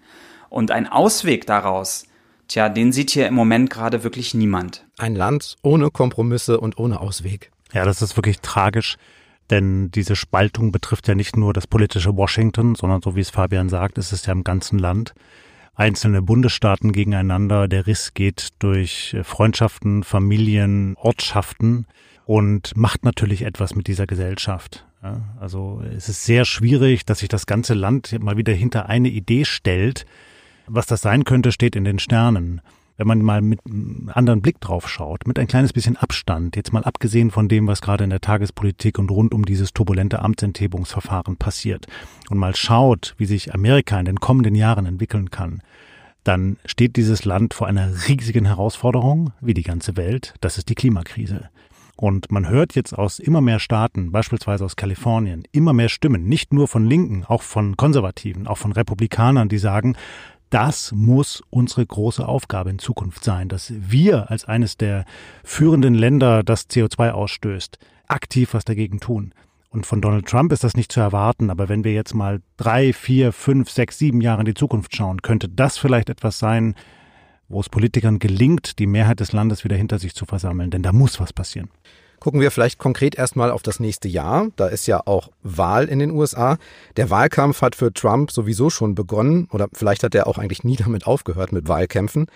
Und 0.49 0.71
ein 0.71 0.87
Ausweg 0.87 1.47
daraus, 1.47 2.07
tja, 2.49 2.69
den 2.69 2.93
sieht 2.93 3.11
hier 3.11 3.27
im 3.27 3.35
Moment 3.35 3.71
gerade 3.71 4.05
wirklich 4.05 4.35
niemand. 4.35 4.85
Ein 4.99 5.17
Land 5.17 5.57
ohne 5.63 5.91
Kompromisse 5.91 6.61
und 6.61 6.79
ohne 6.79 7.01
Ausweg. 7.01 7.51
Ja, 7.73 7.85
das 7.85 8.03
ist 8.03 8.17
wirklich 8.17 8.41
tragisch. 8.41 8.97
Denn 9.51 9.91
diese 9.91 10.17
Spaltung 10.17 10.73
betrifft 10.73 11.07
ja 11.09 11.15
nicht 11.15 11.37
nur 11.37 11.53
das 11.53 11.67
politische 11.67 12.17
Washington, 12.17 12.75
sondern 12.75 13.03
so 13.03 13.15
wie 13.15 13.21
es 13.21 13.31
Fabian 13.31 13.69
sagt, 13.69 13.99
ist 13.99 14.13
es 14.13 14.25
ja 14.27 14.33
im 14.33 14.45
ganzen 14.45 14.79
Land. 14.79 15.15
Einzelne 15.75 16.23
Bundesstaaten 16.23 16.93
gegeneinander. 16.93 17.69
Der 17.69 17.87
Riss 17.87 18.15
geht 18.15 18.51
durch 18.61 19.17
Freundschaften, 19.23 20.03
Familien, 20.03 20.97
Ortschaften 20.97 21.87
und 22.27 22.77
macht 22.77 23.05
natürlich 23.05 23.43
etwas 23.43 23.75
mit 23.75 23.87
dieser 23.87 24.07
Gesellschaft. 24.07 24.87
Ja, 25.03 25.21
also 25.39 25.83
es 25.97 26.09
ist 26.09 26.25
sehr 26.25 26.45
schwierig, 26.45 27.05
dass 27.05 27.19
sich 27.19 27.29
das 27.29 27.47
ganze 27.47 27.75
Land 27.75 28.19
mal 28.23 28.37
wieder 28.37 28.53
hinter 28.53 28.89
eine 28.89 29.09
Idee 29.09 29.45
stellt. 29.45 30.07
Was 30.67 30.87
das 30.87 31.03
sein 31.03 31.25
könnte, 31.25 31.53
steht 31.53 31.77
in 31.77 31.85
den 31.85 31.99
Sternen. 31.99 32.63
Wenn 32.97 33.09
man 33.09 33.23
mal 33.23 33.43
mit 33.43 33.59
einem 33.67 34.11
anderen 34.15 34.41
Blick 34.41 34.61
drauf 34.61 34.89
schaut, 34.89 35.27
mit 35.27 35.39
ein 35.39 35.49
kleines 35.49 35.73
bisschen 35.73 35.97
Abstand, 35.97 36.55
jetzt 36.55 36.73
mal 36.73 36.85
abgesehen 36.85 37.33
von 37.33 37.49
dem, 37.49 37.67
was 37.67 37.83
gerade 37.83 38.05
in 38.05 38.11
der 38.11 38.21
Tagespolitik 38.21 38.99
und 38.99 39.11
rund 39.11 39.35
um 39.35 39.45
dieses 39.45 39.73
turbulente 39.73 40.21
Amtsenthebungsverfahren 40.21 41.37
passiert, 41.37 41.87
und 42.31 42.39
mal 42.39 42.55
schaut, 42.55 43.15
wie 43.19 43.27
sich 43.27 43.53
Amerika 43.53 43.99
in 43.99 44.07
den 44.07 44.21
kommenden 44.21 44.55
Jahren 44.55 44.87
entwickeln 44.87 45.31
kann, 45.31 45.61
dann 46.23 46.57
steht 46.65 46.97
dieses 46.97 47.25
Land 47.25 47.53
vor 47.53 47.67
einer 47.67 48.09
riesigen 48.09 48.47
Herausforderung, 48.47 49.33
wie 49.41 49.55
die 49.55 49.65
ganze 49.65 49.97
Welt, 49.97 50.35
das 50.41 50.57
ist 50.57 50.69
die 50.69 50.77
Klimakrise. 50.77 51.51
Und 51.97 52.33
man 52.33 52.49
hört 52.49 52.75
jetzt 52.75 52.93
aus 52.93 53.19
immer 53.19 53.41
mehr 53.41 53.61
Staaten, 53.61 54.11
beispielsweise 54.11 54.65
aus 54.65 54.77
Kalifornien, 54.77 55.45
immer 55.53 55.73
mehr 55.73 55.89
Stimmen, 55.89 56.25
nicht 56.25 56.53
nur 56.53 56.67
von 56.67 56.87
Linken, 56.87 57.25
auch 57.25 57.43
von 57.43 57.77
Konservativen, 57.77 58.47
auch 58.47 58.59
von 58.59 58.73
Republikanern, 58.73 59.49
die 59.49 59.59
sagen, 59.59 59.97
das 60.51 60.93
muss 60.93 61.43
unsere 61.51 61.85
große 61.85 62.27
Aufgabe 62.27 62.71
in 62.71 62.79
Zukunft 62.79 63.25
sein, 63.25 63.49
dass 63.49 63.73
wir 63.77 64.31
als 64.31 64.45
eines 64.45 64.77
der 64.77 65.05
führenden 65.43 65.95
Länder, 65.95 66.43
das 66.43 66.69
CO2 66.69 67.11
ausstößt, 67.11 67.79
aktiv 68.07 68.55
was 68.55 68.65
dagegen 68.65 69.01
tun. 69.01 69.33
Und 69.69 69.87
von 69.87 70.01
Donald 70.01 70.27
Trump 70.27 70.53
ist 70.53 70.63
das 70.63 70.77
nicht 70.77 70.93
zu 70.93 71.01
erwarten, 71.01 71.51
aber 71.51 71.69
wenn 71.69 71.83
wir 71.83 71.93
jetzt 71.93 72.15
mal 72.15 72.41
drei, 72.57 72.93
vier, 72.93 73.33
fünf, 73.33 73.69
sechs, 73.71 73.99
sieben 73.99 74.21
Jahre 74.21 74.43
in 74.43 74.47
die 74.47 74.55
Zukunft 74.55 74.95
schauen, 74.95 75.23
könnte 75.23 75.49
das 75.49 75.79
vielleicht 75.79 76.09
etwas 76.09 76.39
sein, 76.39 76.77
wo 77.49 77.61
es 77.61 77.69
Politikern 77.69 78.19
gelingt, 78.19 78.79
die 78.79 78.87
Mehrheit 78.87 79.21
des 79.21 79.33
Landes 79.33 79.65
wieder 79.65 79.77
hinter 79.77 79.99
sich 79.99 80.15
zu 80.15 80.27
versammeln. 80.27 80.71
Denn 80.71 80.83
da 80.83 80.93
muss 80.93 81.21
was 81.21 81.33
passieren. 81.33 81.69
Gucken 82.21 82.41
wir 82.41 82.51
vielleicht 82.51 82.79
konkret 82.79 83.17
erstmal 83.17 83.51
auf 83.51 83.63
das 83.63 83.81
nächste 83.81 84.09
Jahr. 84.09 84.49
Da 84.57 84.69
ist 84.69 84.87
ja 84.87 85.03
auch 85.05 85.29
Wahl 85.43 85.87
in 85.87 85.99
den 85.99 86.11
USA. 86.11 86.57
Der 86.97 87.11
Wahlkampf 87.11 87.61
hat 87.61 87.77
für 87.77 87.93
Trump 87.93 88.31
sowieso 88.31 88.71
schon 88.71 88.95
begonnen 88.95 89.47
oder 89.53 89.69
vielleicht 89.75 90.03
hat 90.03 90.15
er 90.15 90.27
auch 90.27 90.39
eigentlich 90.39 90.65
nie 90.65 90.77
damit 90.77 91.07
aufgehört 91.07 91.53
mit 91.53 91.69
Wahlkämpfen. 91.69 92.27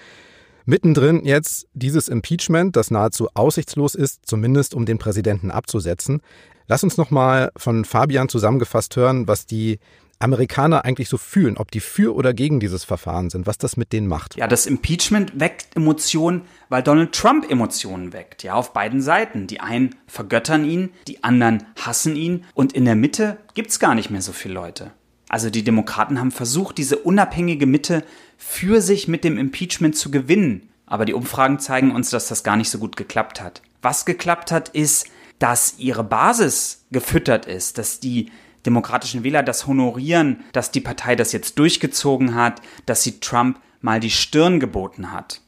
Mittendrin 0.67 1.25
jetzt 1.25 1.67
dieses 1.73 2.09
Impeachment, 2.09 2.77
das 2.77 2.91
nahezu 2.91 3.29
aussichtslos 3.33 3.95
ist, 3.95 4.27
zumindest 4.27 4.75
um 4.75 4.85
den 4.85 4.99
Präsidenten 4.99 5.51
abzusetzen. 5.51 6.21
Lass 6.67 6.85
uns 6.85 6.99
nochmal 6.99 7.51
von 7.57 7.87
Fabian 7.87 8.29
zusammengefasst 8.29 8.95
hören, 8.95 9.27
was 9.27 9.47
die 9.47 9.79
Amerikaner 10.21 10.85
eigentlich 10.85 11.09
so 11.09 11.17
fühlen, 11.17 11.57
ob 11.57 11.71
die 11.71 11.81
für 11.81 12.15
oder 12.15 12.35
gegen 12.35 12.61
dieses 12.61 12.85
Verfahren 12.85 13.31
sind, 13.31 13.47
was 13.47 13.59
das 13.59 13.77
mit 13.77 13.93
denen 13.93 14.09
macht. 14.09 14.37
Ja, 14.37 14.47
das 14.47 14.67
Impeachment 14.67 15.39
weckt 15.39 15.77
Emotionen, 15.77 16.43
weil 16.69 16.83
Donald 16.83 17.13
Trump 17.13 17.49
Emotionen 17.51 18.13
weckt, 18.13 18.43
ja, 18.43 18.55
auf 18.55 18.73
beiden 18.73 19.01
Seiten. 19.01 19.47
Die 19.47 19.61
einen 19.61 19.95
vergöttern 20.07 20.65
ihn, 20.65 20.91
die 21.07 21.23
anderen 21.23 21.65
hassen 21.81 22.17
ihn 22.17 22.45
und 22.55 22.73
in 22.73 22.85
der 22.85 22.97
Mitte 22.97 23.39
gibt's 23.55 23.79
gar 23.79 23.95
nicht 23.95 24.11
mehr 24.11 24.23
so 24.23 24.33
viele 24.33 24.55
Leute. 24.55 24.93
Also 25.29 25.51
die 25.51 25.63
Demokraten 25.63 26.19
haben 26.19 26.31
versucht, 26.31 26.79
diese 26.79 26.97
unabhängige 26.99 27.67
Mitte 27.67 28.03
für 28.37 28.81
sich 28.81 29.09
mit 29.09 29.25
dem 29.25 29.39
Impeachment 29.39 29.97
zu 29.97 30.11
gewinnen. 30.11 30.71
Aber 30.87 31.05
die 31.05 31.13
Umfragen 31.13 31.59
zeigen 31.59 31.91
uns, 31.91 32.09
dass 32.11 32.29
das 32.29 32.43
gar 32.43 32.57
nicht 32.57 32.71
so 32.71 32.79
gut 32.79 32.97
geklappt 32.97 33.43
hat. 33.43 33.63
Was 33.83 34.07
geklappt 34.07 34.51
hat, 34.51 34.71
ist, 34.71 35.07
dass 35.39 35.75
ihre 35.79 36.03
Basis 36.03 36.87
gefüttert 36.91 37.47
ist, 37.47 37.79
dass 37.79 38.01
die 38.01 38.31
demokratischen 38.67 39.25
Wähler 39.25 39.43
das 39.43 39.67
honorieren, 39.67 40.45
dass 40.53 40.71
die 40.71 40.81
Partei 40.81 41.17
das 41.17 41.33
jetzt 41.33 41.59
durchgezogen 41.59 42.35
hat, 42.35 42.61
dass 42.87 43.03
sie 43.03 43.21
Trump 43.21 43.61
mal 43.81 44.01
die 44.01 44.11
Stirn 44.11 44.61
geboten 44.61 45.13
hat. 45.13 45.41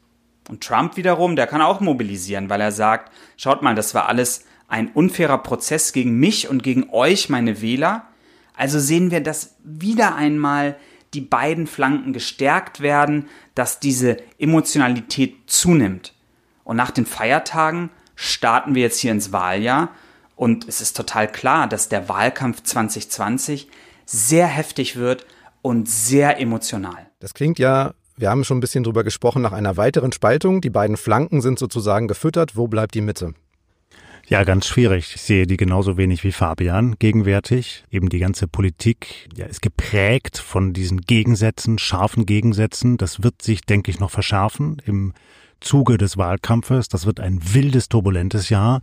Und 0.49 0.63
Trump 0.63 0.97
wiederum, 0.97 1.37
der 1.37 1.47
kann 1.47 1.63
auch 1.63 1.81
mobilisieren, 1.81 2.51
weil 2.51 2.61
er 2.61 2.73
sagt, 2.73 3.13
schaut 3.37 3.63
mal, 3.63 3.75
das 3.75 3.95
war 3.95 4.09
alles 4.09 4.45
ein 4.69 4.89
unfairer 4.89 5.39
Prozess 5.39 5.93
gegen 5.93 6.19
mich 6.19 6.49
und 6.49 6.63
gegen 6.63 6.91
euch, 6.91 7.29
meine 7.29 7.61
Wähler. 7.61 8.07
Also 8.57 8.79
sehen 8.79 9.11
wir, 9.11 9.21
dass 9.21 9.57
wieder 9.65 10.15
einmal 10.15 10.77
die 11.15 11.21
beiden 11.21 11.67
Flanken 11.67 12.13
gestärkt 12.13 12.81
werden, 12.81 13.29
dass 13.55 13.81
diese 13.81 14.17
Emotionalität 14.39 15.37
zunimmt. 15.47 16.15
Und 16.63 16.77
nach 16.77 16.93
den 16.93 17.07
Feiertagen 17.07 17.91
starten 18.15 18.75
wir 18.75 18.83
jetzt 18.83 19.01
hier 19.01 19.13
ins 19.13 19.33
Wahljahr 19.33 19.91
und 20.41 20.67
es 20.67 20.81
ist 20.81 20.97
total 20.97 21.31
klar, 21.31 21.69
dass 21.69 21.91
der 21.91 22.09
Wahlkampf 22.09 22.63
2020 22.63 23.69
sehr 24.07 24.47
heftig 24.47 24.97
wird 24.97 25.27
und 25.61 25.87
sehr 25.87 26.41
emotional. 26.41 27.11
Das 27.19 27.35
klingt 27.35 27.59
ja, 27.59 27.93
wir 28.17 28.31
haben 28.31 28.45
schon 28.45 28.57
ein 28.57 28.61
bisschen 28.61 28.83
drüber 28.83 29.05
gesprochen, 29.05 29.43
nach 29.43 29.53
einer 29.53 29.77
weiteren 29.77 30.13
Spaltung. 30.13 30.63
Die 30.63 30.71
beiden 30.71 30.97
Flanken 30.97 31.43
sind 31.43 31.59
sozusagen 31.59 32.09
gefüttert. 32.09 32.57
Wo 32.57 32.69
bleibt 32.69 32.95
die 32.95 33.03
Mitte? 33.03 33.35
Ja, 34.29 34.45
ganz 34.45 34.67
schwierig. 34.67 35.13
Ich 35.15 35.21
sehe 35.21 35.47
die 35.47 35.59
genauso 35.59 35.99
wenig 35.99 36.25
wie 36.25 36.33
Fabian 36.33 36.97
gegenwärtig. 36.99 37.85
Eben 37.91 38.09
die 38.09 38.19
ganze 38.19 38.49
Politik 38.49 39.29
ja, 39.37 39.45
ist 39.45 39.61
geprägt 39.61 40.39
von 40.39 40.73
diesen 40.73 41.03
Gegensätzen, 41.03 41.79
scharfen 41.79 42.25
Gegensätzen. 42.25 42.97
Das 42.97 43.23
wird 43.23 43.43
sich, 43.43 43.61
denke 43.61 43.91
ich, 43.91 44.01
noch 44.01 44.11
verschärfen 44.11 44.81
im 44.87 45.13
Zuge 45.61 45.99
des 45.99 46.17
Wahlkampfes. 46.17 46.89
Das 46.89 47.05
wird 47.05 47.21
ein 47.21 47.41
wildes, 47.53 47.91
turbulentes 47.91 48.49
Jahr. 48.49 48.81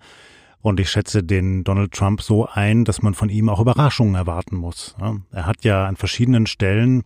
Und 0.67 0.81
ich 0.81 0.89
schätze 0.89 1.23
den 1.23 1.63
Donald 1.63 1.93
Trump 1.93 2.21
so 2.21 2.45
ein, 2.45 2.83
dass 2.83 3.01
man 3.01 3.13
von 3.13 3.29
ihm 3.29 3.47
auch 3.47 3.61
Überraschungen 3.61 4.15
erwarten 4.15 4.57
muss. 4.57 4.97
Er 5.31 5.45
hat 5.45 5.63
ja 5.63 5.85
an 5.85 5.95
verschiedenen 5.95 6.45
Stellen 6.45 7.03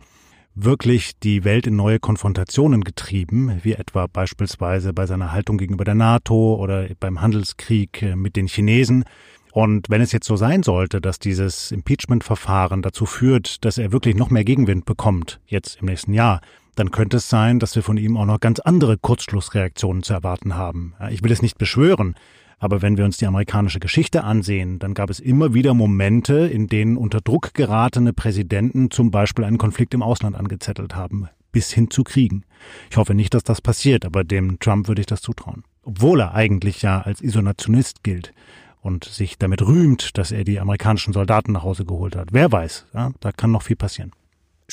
wirklich 0.56 1.12
die 1.20 1.44
Welt 1.44 1.68
in 1.68 1.76
neue 1.76 2.00
Konfrontationen 2.00 2.82
getrieben, 2.82 3.60
wie 3.62 3.74
etwa 3.74 4.08
beispielsweise 4.08 4.92
bei 4.92 5.06
seiner 5.06 5.30
Haltung 5.30 5.58
gegenüber 5.58 5.84
der 5.84 5.94
NATO 5.94 6.56
oder 6.56 6.88
beim 6.98 7.20
Handelskrieg 7.20 8.02
äh, 8.02 8.16
mit 8.16 8.34
den 8.34 8.48
Chinesen. 8.48 9.04
Und 9.52 9.88
wenn 9.88 10.00
es 10.00 10.10
jetzt 10.10 10.26
so 10.26 10.34
sein 10.34 10.64
sollte, 10.64 11.00
dass 11.00 11.20
dieses 11.20 11.70
Impeachment-Verfahren 11.70 12.82
dazu 12.82 13.06
führt, 13.06 13.64
dass 13.64 13.78
er 13.78 13.92
wirklich 13.92 14.16
noch 14.16 14.30
mehr 14.30 14.42
Gegenwind 14.42 14.86
bekommt, 14.86 15.38
jetzt 15.46 15.78
im 15.80 15.86
nächsten 15.86 16.14
Jahr, 16.14 16.40
dann 16.74 16.90
könnte 16.90 17.18
es 17.18 17.28
sein, 17.28 17.60
dass 17.60 17.76
wir 17.76 17.84
von 17.84 17.96
ihm 17.96 18.16
auch 18.16 18.26
noch 18.26 18.40
ganz 18.40 18.58
andere 18.58 18.98
Kurzschlussreaktionen 18.98 20.02
zu 20.02 20.14
erwarten 20.14 20.56
haben. 20.56 20.94
Ich 21.10 21.22
will 21.22 21.30
es 21.30 21.42
nicht 21.42 21.58
beschwören, 21.58 22.16
aber 22.62 22.80
wenn 22.80 22.96
wir 22.96 23.04
uns 23.04 23.16
die 23.16 23.26
amerikanische 23.26 23.80
Geschichte 23.80 24.22
ansehen, 24.22 24.78
dann 24.78 24.94
gab 24.94 25.10
es 25.10 25.18
immer 25.18 25.52
wieder 25.52 25.74
Momente, 25.74 26.46
in 26.46 26.68
denen 26.68 26.96
unter 26.96 27.20
Druck 27.20 27.54
geratene 27.54 28.12
Präsidenten 28.12 28.92
zum 28.92 29.10
Beispiel 29.10 29.44
einen 29.44 29.58
Konflikt 29.58 29.94
im 29.94 30.02
Ausland 30.02 30.36
angezettelt 30.36 30.94
haben, 30.94 31.28
bis 31.50 31.72
hin 31.72 31.90
zu 31.90 32.04
Kriegen. 32.04 32.44
Ich 32.88 32.96
hoffe 32.96 33.14
nicht, 33.14 33.34
dass 33.34 33.42
das 33.42 33.60
passiert, 33.60 34.04
aber 34.04 34.22
dem 34.22 34.60
Trump 34.60 34.86
würde 34.86 35.00
ich 35.00 35.06
das 35.06 35.22
zutrauen. 35.22 35.64
Obwohl 35.82 36.20
er 36.20 36.34
eigentlich 36.34 36.82
ja 36.82 37.00
als 37.00 37.20
Isolationist 37.20 38.04
gilt 38.04 38.32
und 38.80 39.06
sich 39.06 39.38
damit 39.38 39.60
rühmt, 39.62 40.16
dass 40.16 40.30
er 40.30 40.44
die 40.44 40.60
amerikanischen 40.60 41.12
Soldaten 41.12 41.50
nach 41.50 41.64
Hause 41.64 41.84
geholt 41.84 42.14
hat. 42.14 42.28
Wer 42.30 42.52
weiß, 42.52 42.86
ja, 42.94 43.10
da 43.18 43.32
kann 43.32 43.50
noch 43.50 43.62
viel 43.62 43.76
passieren. 43.76 44.12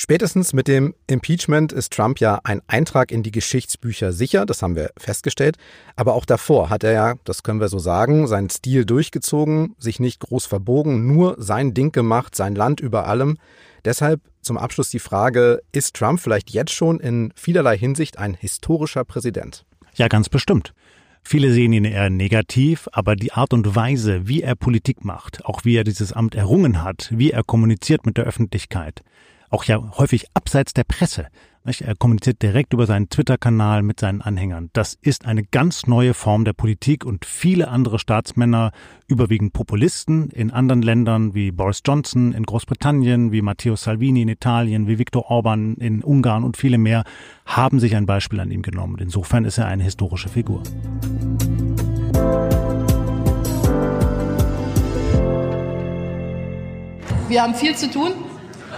Spätestens 0.02 0.54
mit 0.54 0.66
dem 0.66 0.94
Impeachment 1.08 1.74
ist 1.74 1.92
Trump 1.92 2.20
ja 2.20 2.40
ein 2.42 2.62
Eintrag 2.68 3.12
in 3.12 3.22
die 3.22 3.30
Geschichtsbücher 3.30 4.14
sicher, 4.14 4.46
das 4.46 4.62
haben 4.62 4.74
wir 4.74 4.92
festgestellt. 4.96 5.58
Aber 5.94 6.14
auch 6.14 6.24
davor 6.24 6.70
hat 6.70 6.84
er 6.84 6.92
ja, 6.92 7.14
das 7.24 7.42
können 7.42 7.60
wir 7.60 7.68
so 7.68 7.78
sagen, 7.78 8.26
seinen 8.26 8.48
Stil 8.48 8.86
durchgezogen, 8.86 9.74
sich 9.76 10.00
nicht 10.00 10.20
groß 10.20 10.46
verbogen, 10.46 11.06
nur 11.06 11.34
sein 11.36 11.74
Ding 11.74 11.92
gemacht, 11.92 12.34
sein 12.34 12.54
Land 12.54 12.80
über 12.80 13.08
allem. 13.08 13.36
Deshalb 13.84 14.22
zum 14.40 14.56
Abschluss 14.56 14.88
die 14.88 15.00
Frage, 15.00 15.60
ist 15.70 15.96
Trump 15.96 16.18
vielleicht 16.18 16.48
jetzt 16.48 16.72
schon 16.72 16.98
in 16.98 17.34
vielerlei 17.36 17.76
Hinsicht 17.76 18.18
ein 18.18 18.32
historischer 18.32 19.04
Präsident? 19.04 19.66
Ja, 19.96 20.08
ganz 20.08 20.30
bestimmt. 20.30 20.72
Viele 21.22 21.52
sehen 21.52 21.74
ihn 21.74 21.84
eher 21.84 22.08
negativ, 22.08 22.88
aber 22.92 23.16
die 23.16 23.32
Art 23.32 23.52
und 23.52 23.76
Weise, 23.76 24.26
wie 24.26 24.40
er 24.40 24.54
Politik 24.54 25.04
macht, 25.04 25.44
auch 25.44 25.66
wie 25.66 25.76
er 25.76 25.84
dieses 25.84 26.14
Amt 26.14 26.36
errungen 26.36 26.82
hat, 26.82 27.10
wie 27.14 27.32
er 27.32 27.42
kommuniziert 27.42 28.06
mit 28.06 28.16
der 28.16 28.24
Öffentlichkeit, 28.24 29.02
auch 29.50 29.64
ja 29.64 29.78
häufig 29.98 30.26
abseits 30.34 30.72
der 30.72 30.84
Presse. 30.84 31.26
Er 31.62 31.94
kommuniziert 31.94 32.40
direkt 32.40 32.72
über 32.72 32.86
seinen 32.86 33.10
Twitter-Kanal 33.10 33.82
mit 33.82 34.00
seinen 34.00 34.22
Anhängern. 34.22 34.70
Das 34.72 34.96
ist 35.02 35.26
eine 35.26 35.44
ganz 35.44 35.86
neue 35.86 36.14
Form 36.14 36.46
der 36.46 36.54
Politik 36.54 37.04
und 37.04 37.26
viele 37.26 37.68
andere 37.68 37.98
Staatsmänner, 37.98 38.72
überwiegend 39.08 39.52
Populisten 39.52 40.30
in 40.30 40.50
anderen 40.50 40.80
Ländern 40.80 41.34
wie 41.34 41.50
Boris 41.50 41.82
Johnson 41.84 42.32
in 42.32 42.44
Großbritannien, 42.44 43.30
wie 43.30 43.42
Matteo 43.42 43.76
Salvini 43.76 44.22
in 44.22 44.28
Italien, 44.28 44.88
wie 44.88 44.98
Viktor 44.98 45.30
Orban 45.30 45.74
in 45.74 46.02
Ungarn 46.02 46.44
und 46.44 46.56
viele 46.56 46.78
mehr, 46.78 47.04
haben 47.44 47.78
sich 47.78 47.94
ein 47.94 48.06
Beispiel 48.06 48.40
an 48.40 48.50
ihm 48.50 48.62
genommen. 48.62 48.96
Insofern 48.98 49.44
ist 49.44 49.58
er 49.58 49.66
eine 49.66 49.82
historische 49.84 50.30
Figur. 50.30 50.62
Wir 57.28 57.42
haben 57.42 57.54
viel 57.54 57.76
zu 57.76 57.90
tun. 57.90 58.29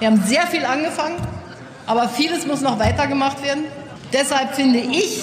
Wir 0.02 0.10
haben 0.10 0.22
sehr 0.26 0.48
viel 0.48 0.64
angefangen, 0.64 1.14
aber 1.86 2.08
vieles 2.08 2.44
muss 2.44 2.60
noch 2.60 2.80
weitergemacht 2.80 3.40
werden. 3.44 3.66
Deshalb 4.12 4.52
finde 4.56 4.80
ich, 4.80 5.22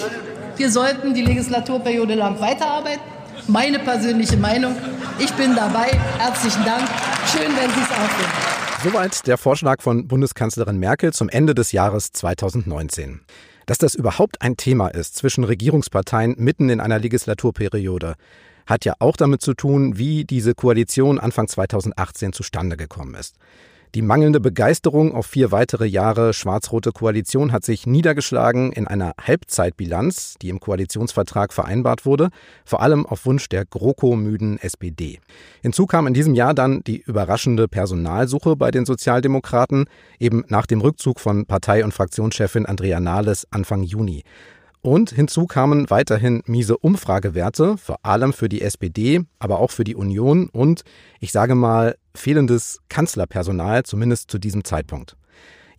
wir 0.55 0.71
sollten 0.71 1.13
die 1.13 1.21
Legislaturperiode 1.21 2.15
lang 2.15 2.39
weiterarbeiten. 2.39 3.01
Meine 3.49 3.79
persönliche 3.79 4.37
Meinung. 4.37 4.77
Ich 5.19 5.33
bin 5.33 5.53
dabei. 5.53 5.89
Herzlichen 6.17 6.63
Dank. 6.63 6.87
Schön, 7.29 7.51
wenn 7.57 7.69
Sie 7.71 7.81
es 7.81 7.91
auch 7.91 8.09
finden. 8.09 8.81
Soweit 8.81 9.27
der 9.27 9.37
Vorschlag 9.37 9.81
von 9.81 10.07
Bundeskanzlerin 10.07 10.77
Merkel 10.77 11.11
zum 11.11 11.27
Ende 11.27 11.53
des 11.53 11.73
Jahres 11.73 12.13
2019. 12.13 13.19
Dass 13.65 13.79
das 13.79 13.95
überhaupt 13.95 14.41
ein 14.41 14.55
Thema 14.55 14.87
ist 14.87 15.17
zwischen 15.17 15.43
Regierungsparteien 15.43 16.35
mitten 16.37 16.69
in 16.69 16.79
einer 16.79 16.99
Legislaturperiode, 16.99 18.15
hat 18.65 18.85
ja 18.85 18.93
auch 18.99 19.17
damit 19.17 19.41
zu 19.41 19.55
tun, 19.55 19.97
wie 19.97 20.23
diese 20.23 20.55
Koalition 20.55 21.19
Anfang 21.19 21.49
2018 21.49 22.31
zustande 22.31 22.77
gekommen 22.77 23.15
ist. 23.15 23.35
Die 23.95 24.03
mangelnde 24.03 24.39
Begeisterung 24.39 25.15
auf 25.15 25.25
vier 25.25 25.51
weitere 25.51 25.87
Jahre 25.87 26.31
schwarz-rote 26.31 26.91
Koalition 26.91 27.51
hat 27.51 27.65
sich 27.65 27.87
niedergeschlagen 27.87 28.71
in 28.71 28.85
einer 28.85 29.13
Halbzeitbilanz, 29.19 30.35
die 30.39 30.49
im 30.49 30.59
Koalitionsvertrag 30.59 31.51
vereinbart 31.51 32.05
wurde, 32.05 32.29
vor 32.65 32.83
allem 32.83 33.07
auf 33.07 33.25
Wunsch 33.25 33.49
der 33.49 33.65
GroKo-müden 33.65 34.59
SPD. 34.59 35.19
Hinzu 35.63 35.87
kam 35.87 36.05
in 36.05 36.13
diesem 36.13 36.35
Jahr 36.35 36.53
dann 36.53 36.83
die 36.85 37.01
überraschende 37.01 37.67
Personalsuche 37.67 38.55
bei 38.55 38.69
den 38.69 38.85
Sozialdemokraten, 38.85 39.85
eben 40.19 40.43
nach 40.49 40.67
dem 40.67 40.81
Rückzug 40.81 41.19
von 41.19 41.47
Partei- 41.47 41.83
und 41.83 41.91
Fraktionschefin 41.91 42.67
Andrea 42.67 42.99
Nahles 42.99 43.47
Anfang 43.49 43.81
Juni. 43.81 44.21
Und 44.81 45.09
hinzu 45.09 45.45
kamen 45.45 45.89
weiterhin 45.89 46.41
miese 46.45 46.77
Umfragewerte, 46.77 47.77
vor 47.77 47.97
allem 48.03 48.33
für 48.33 48.47
die 48.49 48.61
SPD, 48.61 49.21
aber 49.39 49.59
auch 49.59 49.71
für 49.71 49.83
die 49.83 49.95
Union 49.95 50.47
und, 50.47 50.83
ich 51.19 51.31
sage 51.31 51.55
mal, 51.55 51.95
fehlendes 52.15 52.79
Kanzlerpersonal, 52.89 53.83
zumindest 53.83 54.31
zu 54.31 54.37
diesem 54.37 54.63
Zeitpunkt. 54.63 55.15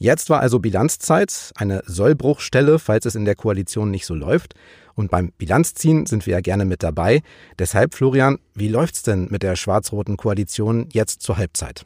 Jetzt 0.03 0.31
war 0.31 0.41
also 0.41 0.61
Bilanzzeit, 0.61 1.53
eine 1.57 1.83
Sollbruchstelle, 1.85 2.79
falls 2.79 3.05
es 3.05 3.15
in 3.15 3.27
der 3.27 3.35
Koalition 3.35 3.91
nicht 3.91 4.07
so 4.07 4.15
läuft. 4.15 4.55
Und 4.95 5.11
beim 5.11 5.31
Bilanzziehen 5.37 6.07
sind 6.07 6.27
wir 6.27 6.33
ja 6.33 6.41
gerne 6.41 6.65
mit 6.65 6.83
dabei. 6.83 7.21
Deshalb, 7.59 7.95
Florian, 7.95 8.39
wie 8.55 8.69
läuft's 8.69 9.03
denn 9.03 9.29
mit 9.31 9.43
der 9.43 9.57
schwarz-roten 9.57 10.17
Koalition 10.17 10.89
jetzt 10.91 11.21
zur 11.21 11.37
Halbzeit? 11.37 11.85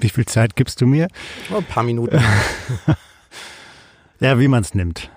Wie 0.00 0.08
viel 0.08 0.24
Zeit 0.26 0.54
gibst 0.54 0.80
du 0.80 0.86
mir? 0.86 1.08
Oh, 1.52 1.56
ein 1.56 1.64
paar 1.64 1.82
Minuten. 1.82 2.18
ja, 4.20 4.38
wie 4.38 4.46
man 4.46 4.62
es 4.62 4.74
nimmt. 4.74 5.10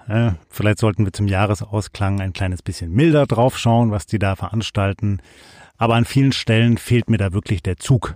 Vielleicht 0.50 0.80
sollten 0.80 1.06
wir 1.06 1.14
zum 1.14 1.28
Jahresausklang 1.28 2.22
ein 2.22 2.34
kleines 2.34 2.64
bisschen 2.64 2.92
milder 2.92 3.28
draufschauen, 3.28 3.92
was 3.92 4.08
die 4.08 4.18
da 4.18 4.36
veranstalten. 4.36 5.22
Aber 5.78 5.94
an 5.94 6.06
vielen 6.06 6.32
Stellen 6.32 6.80
fehlt 6.80 7.10
mir 7.10 7.18
da 7.18 7.34
wirklich 7.34 7.62
der 7.62 7.78
Zug. 7.78 8.16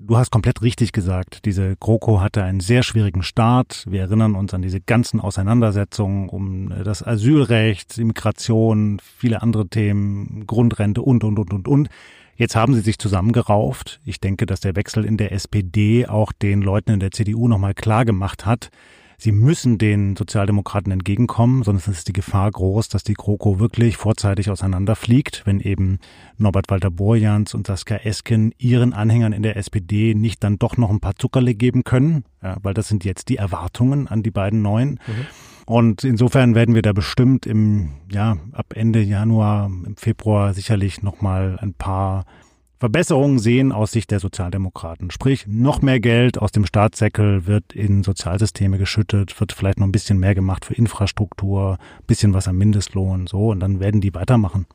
Du 0.00 0.16
hast 0.16 0.30
komplett 0.30 0.62
richtig 0.62 0.92
gesagt. 0.92 1.44
Diese 1.44 1.74
GroKo 1.74 2.20
hatte 2.20 2.44
einen 2.44 2.60
sehr 2.60 2.84
schwierigen 2.84 3.24
Start. 3.24 3.84
Wir 3.88 4.02
erinnern 4.02 4.36
uns 4.36 4.54
an 4.54 4.62
diese 4.62 4.80
ganzen 4.80 5.18
Auseinandersetzungen 5.18 6.28
um 6.28 6.72
das 6.84 7.04
Asylrecht, 7.04 7.98
Immigration, 7.98 9.00
viele 9.02 9.42
andere 9.42 9.66
Themen, 9.66 10.46
Grundrente 10.46 11.02
und, 11.02 11.24
und, 11.24 11.40
und, 11.40 11.52
und, 11.52 11.66
und. 11.66 11.88
Jetzt 12.36 12.54
haben 12.54 12.74
sie 12.74 12.80
sich 12.80 13.00
zusammengerauft. 13.00 13.98
Ich 14.04 14.20
denke, 14.20 14.46
dass 14.46 14.60
der 14.60 14.76
Wechsel 14.76 15.04
in 15.04 15.16
der 15.16 15.32
SPD 15.32 16.06
auch 16.06 16.30
den 16.30 16.62
Leuten 16.62 16.92
in 16.92 17.00
der 17.00 17.10
CDU 17.10 17.48
nochmal 17.48 17.74
klar 17.74 18.04
gemacht 18.04 18.46
hat, 18.46 18.70
Sie 19.20 19.32
müssen 19.32 19.78
den 19.78 20.14
Sozialdemokraten 20.14 20.92
entgegenkommen, 20.92 21.64
sonst 21.64 21.88
ist 21.88 22.06
die 22.06 22.12
Gefahr 22.12 22.48
groß, 22.52 22.88
dass 22.88 23.02
die 23.02 23.14
GroKo 23.14 23.58
wirklich 23.58 23.96
vorzeitig 23.96 24.48
auseinanderfliegt, 24.48 25.42
wenn 25.44 25.58
eben 25.58 25.98
Norbert 26.36 26.70
Walter 26.70 26.92
Borjans 26.92 27.52
und 27.52 27.66
Saskia 27.66 27.96
Esken 27.96 28.54
ihren 28.58 28.92
Anhängern 28.92 29.32
in 29.32 29.42
der 29.42 29.56
SPD 29.56 30.14
nicht 30.14 30.44
dann 30.44 30.60
doch 30.60 30.76
noch 30.76 30.90
ein 30.90 31.00
paar 31.00 31.16
Zuckerle 31.16 31.56
geben 31.56 31.82
können, 31.82 32.22
ja, 32.44 32.58
weil 32.62 32.74
das 32.74 32.86
sind 32.86 33.04
jetzt 33.04 33.28
die 33.28 33.38
Erwartungen 33.38 34.06
an 34.06 34.22
die 34.22 34.30
beiden 34.30 34.62
Neuen. 34.62 35.00
Mhm. 35.08 35.26
Und 35.66 36.04
insofern 36.04 36.54
werden 36.54 36.76
wir 36.76 36.82
da 36.82 36.92
bestimmt 36.92 37.44
im, 37.44 37.94
ja, 38.12 38.36
ab 38.52 38.66
Ende 38.74 39.02
Januar, 39.02 39.66
im 39.66 39.96
Februar 39.96 40.54
sicherlich 40.54 41.02
nochmal 41.02 41.58
ein 41.60 41.74
paar 41.74 42.24
Verbesserungen 42.78 43.40
sehen 43.40 43.72
aus 43.72 43.90
Sicht 43.90 44.12
der 44.12 44.20
Sozialdemokraten. 44.20 45.10
Sprich, 45.10 45.46
noch 45.48 45.82
mehr 45.82 45.98
Geld 45.98 46.38
aus 46.38 46.52
dem 46.52 46.64
Staatssäckel 46.64 47.46
wird 47.46 47.72
in 47.72 48.04
Sozialsysteme 48.04 48.78
geschüttet, 48.78 49.38
wird 49.40 49.52
vielleicht 49.52 49.80
noch 49.80 49.86
ein 49.86 49.92
bisschen 49.92 50.18
mehr 50.18 50.36
gemacht 50.36 50.64
für 50.64 50.74
Infrastruktur, 50.74 51.78
bisschen 52.06 52.34
was 52.34 52.46
am 52.46 52.56
Mindestlohn, 52.56 53.26
so, 53.26 53.48
und 53.48 53.60
dann 53.60 53.80
werden 53.80 54.00
die 54.00 54.14
weitermachen. 54.14 54.66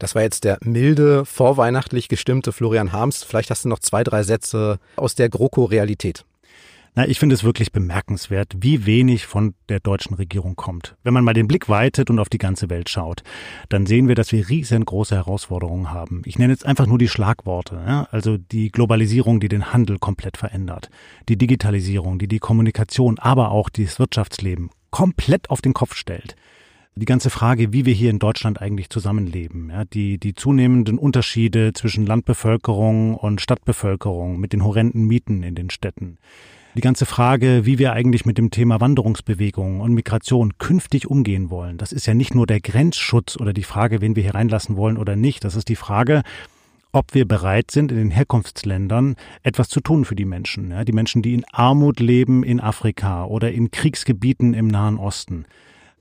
Das 0.00 0.16
war 0.16 0.22
jetzt 0.22 0.42
der 0.42 0.58
milde, 0.62 1.24
vorweihnachtlich 1.24 2.08
gestimmte 2.08 2.52
Florian 2.52 2.92
Harms. 2.92 3.22
Vielleicht 3.22 3.50
hast 3.50 3.64
du 3.64 3.68
noch 3.68 3.78
zwei, 3.78 4.02
drei 4.02 4.24
Sätze 4.24 4.78
aus 4.96 5.14
der 5.14 5.28
GroKo-Realität. 5.28 6.24
Na, 6.96 7.08
ich 7.08 7.18
finde 7.18 7.34
es 7.34 7.42
wirklich 7.42 7.72
bemerkenswert, 7.72 8.52
wie 8.60 8.86
wenig 8.86 9.26
von 9.26 9.54
der 9.68 9.80
deutschen 9.80 10.14
Regierung 10.14 10.54
kommt. 10.54 10.96
Wenn 11.02 11.12
man 11.12 11.24
mal 11.24 11.34
den 11.34 11.48
Blick 11.48 11.68
weitet 11.68 12.08
und 12.08 12.20
auf 12.20 12.28
die 12.28 12.38
ganze 12.38 12.70
Welt 12.70 12.88
schaut, 12.88 13.24
dann 13.68 13.84
sehen 13.84 14.06
wir, 14.06 14.14
dass 14.14 14.30
wir 14.30 14.48
riesengroße 14.48 15.16
Herausforderungen 15.16 15.90
haben. 15.90 16.22
Ich 16.24 16.38
nenne 16.38 16.52
jetzt 16.52 16.64
einfach 16.64 16.86
nur 16.86 16.98
die 16.98 17.08
Schlagworte. 17.08 17.82
Ja? 17.84 18.06
Also 18.12 18.36
die 18.36 18.70
Globalisierung, 18.70 19.40
die 19.40 19.48
den 19.48 19.72
Handel 19.72 19.98
komplett 19.98 20.36
verändert, 20.36 20.88
die 21.28 21.36
Digitalisierung, 21.36 22.20
die 22.20 22.28
die 22.28 22.38
Kommunikation, 22.38 23.18
aber 23.18 23.50
auch 23.50 23.70
das 23.70 23.98
Wirtschaftsleben 23.98 24.70
komplett 24.90 25.50
auf 25.50 25.60
den 25.60 25.74
Kopf 25.74 25.96
stellt 25.96 26.36
die 26.96 27.06
ganze 27.06 27.28
Frage, 27.28 27.72
wie 27.72 27.86
wir 27.86 27.92
hier 27.92 28.10
in 28.10 28.20
Deutschland 28.20 28.60
eigentlich 28.62 28.88
zusammenleben, 28.88 29.70
ja, 29.70 29.84
die, 29.84 30.18
die 30.18 30.34
zunehmenden 30.34 30.96
Unterschiede 30.96 31.72
zwischen 31.72 32.06
Landbevölkerung 32.06 33.16
und 33.16 33.40
Stadtbevölkerung 33.40 34.38
mit 34.38 34.52
den 34.52 34.62
horrenden 34.62 35.04
Mieten 35.04 35.42
in 35.42 35.56
den 35.56 35.70
Städten, 35.70 36.18
die 36.74 36.80
ganze 36.80 37.06
Frage, 37.06 37.64
wie 37.64 37.78
wir 37.78 37.92
eigentlich 37.92 38.26
mit 38.26 38.36
dem 38.36 38.50
Thema 38.50 38.80
Wanderungsbewegung 38.80 39.80
und 39.80 39.94
Migration 39.94 40.58
künftig 40.58 41.06
umgehen 41.06 41.48
wollen. 41.50 41.78
Das 41.78 41.92
ist 41.92 42.06
ja 42.06 42.14
nicht 42.14 42.34
nur 42.34 42.46
der 42.46 42.60
Grenzschutz 42.60 43.36
oder 43.36 43.52
die 43.52 43.62
Frage, 43.62 44.00
wen 44.00 44.16
wir 44.16 44.24
hier 44.24 44.34
reinlassen 44.34 44.76
wollen 44.76 44.96
oder 44.96 45.14
nicht. 45.14 45.44
Das 45.44 45.54
ist 45.54 45.68
die 45.68 45.76
Frage, 45.76 46.22
ob 46.90 47.14
wir 47.14 47.26
bereit 47.26 47.70
sind, 47.70 47.92
in 47.92 47.98
den 47.98 48.10
Herkunftsländern 48.10 49.16
etwas 49.42 49.68
zu 49.68 49.80
tun 49.80 50.04
für 50.04 50.16
die 50.16 50.24
Menschen. 50.24 50.72
Ja, 50.72 50.84
die 50.84 50.92
Menschen, 50.92 51.22
die 51.22 51.34
in 51.34 51.44
Armut 51.52 52.00
leben 52.00 52.42
in 52.42 52.60
Afrika 52.60 53.24
oder 53.24 53.52
in 53.52 53.70
Kriegsgebieten 53.70 54.54
im 54.54 54.66
Nahen 54.66 54.98
Osten, 54.98 55.46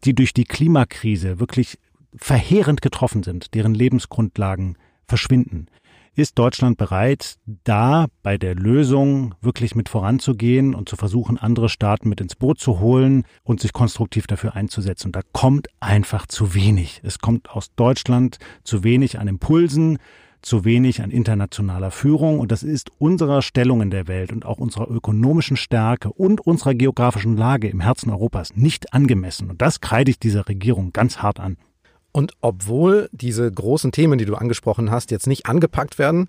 die 0.05 0.13
durch 0.13 0.33
die 0.33 0.43
Klimakrise 0.43 1.39
wirklich 1.39 1.77
verheerend 2.15 2.81
getroffen 2.81 3.23
sind, 3.23 3.53
deren 3.53 3.73
Lebensgrundlagen 3.73 4.77
verschwinden. 5.07 5.67
Ist 6.15 6.37
Deutschland 6.37 6.77
bereit, 6.77 7.37
da 7.63 8.05
bei 8.21 8.37
der 8.37 8.53
Lösung 8.53 9.33
wirklich 9.41 9.73
mit 9.73 9.89
voranzugehen 9.89 10.75
und 10.75 10.87
zu 10.87 10.95
versuchen, 10.95 11.39
andere 11.39 11.69
Staaten 11.69 12.07
mit 12.07 12.21
ins 12.21 12.35
Boot 12.35 12.59
zu 12.59 12.79
holen 12.79 13.23
und 13.43 13.59
sich 13.59 13.73
konstruktiv 13.73 14.27
dafür 14.27 14.55
einzusetzen? 14.55 15.07
Und 15.07 15.15
da 15.15 15.21
kommt 15.31 15.69
einfach 15.79 16.27
zu 16.27 16.53
wenig. 16.53 17.01
Es 17.03 17.17
kommt 17.17 17.49
aus 17.49 17.73
Deutschland 17.75 18.37
zu 18.63 18.83
wenig 18.83 19.17
an 19.17 19.27
Impulsen, 19.27 19.97
zu 20.43 20.65
wenig 20.65 21.01
an 21.01 21.09
internationaler 21.09 21.89
Führung 21.89 22.39
und 22.39 22.51
das 22.51 22.61
ist 22.61 22.91
unserer 22.99 23.41
Stellung 23.41 23.81
in 23.81 23.89
der 23.89 24.07
Welt 24.07 24.31
und 24.31 24.45
auch 24.45 24.59
unserer 24.59 24.91
ökonomischen 24.91 25.57
Stärke 25.57 26.13
und 26.13 26.41
unserer 26.41 26.75
geografischen 26.75 27.37
Lage 27.37 27.69
im 27.69 27.79
Herzen 27.79 28.11
Europas 28.11 28.55
nicht 28.55 28.93
angemessen. 28.93 29.49
Und 29.49 29.63
das 29.63 29.81
kreide 29.81 30.11
ich 30.11 30.19
dieser 30.19 30.47
Regierung 30.47 30.93
ganz 30.93 31.23
hart 31.23 31.39
an. 31.39 31.57
Und 32.13 32.33
obwohl 32.41 33.09
diese 33.11 33.51
großen 33.51 33.91
Themen, 33.91 34.17
die 34.17 34.25
du 34.25 34.35
angesprochen 34.35 34.91
hast, 34.91 35.11
jetzt 35.11 35.27
nicht 35.27 35.47
angepackt 35.47 35.97
werden, 35.97 36.27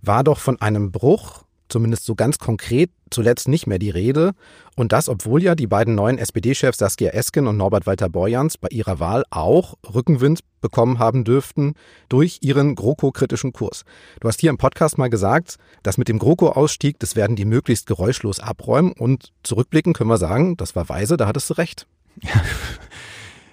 war 0.00 0.24
doch 0.24 0.38
von 0.38 0.60
einem 0.60 0.92
Bruch, 0.92 1.42
zumindest 1.68 2.04
so 2.04 2.14
ganz 2.14 2.38
konkret, 2.38 2.90
zuletzt 3.10 3.48
nicht 3.48 3.66
mehr 3.66 3.80
die 3.80 3.90
Rede. 3.90 4.34
Und 4.76 4.92
das, 4.92 5.08
obwohl 5.08 5.42
ja 5.42 5.56
die 5.56 5.66
beiden 5.66 5.96
neuen 5.96 6.18
SPD-Chefs 6.18 6.78
Saskia 6.78 7.10
Esken 7.10 7.48
und 7.48 7.56
Norbert 7.56 7.86
Walter 7.86 8.08
Borjans 8.08 8.56
bei 8.56 8.68
ihrer 8.70 9.00
Wahl 9.00 9.24
auch 9.30 9.74
Rückenwind 9.92 10.40
bekommen 10.60 11.00
haben 11.00 11.24
dürften 11.24 11.74
durch 12.08 12.38
ihren 12.42 12.76
GroKo-kritischen 12.76 13.52
Kurs. 13.52 13.84
Du 14.20 14.28
hast 14.28 14.40
hier 14.40 14.50
im 14.50 14.58
Podcast 14.58 14.96
mal 14.96 15.10
gesagt, 15.10 15.56
dass 15.82 15.98
mit 15.98 16.06
dem 16.06 16.20
GroKo-Ausstieg, 16.20 17.00
das 17.00 17.16
werden 17.16 17.34
die 17.34 17.44
möglichst 17.44 17.86
geräuschlos 17.86 18.38
abräumen. 18.38 18.92
Und 18.92 19.32
zurückblicken 19.42 19.92
können 19.92 20.10
wir 20.10 20.18
sagen, 20.18 20.56
das 20.56 20.76
war 20.76 20.88
weise, 20.88 21.16
da 21.16 21.26
hattest 21.26 21.50
du 21.50 21.54
recht. 21.54 21.88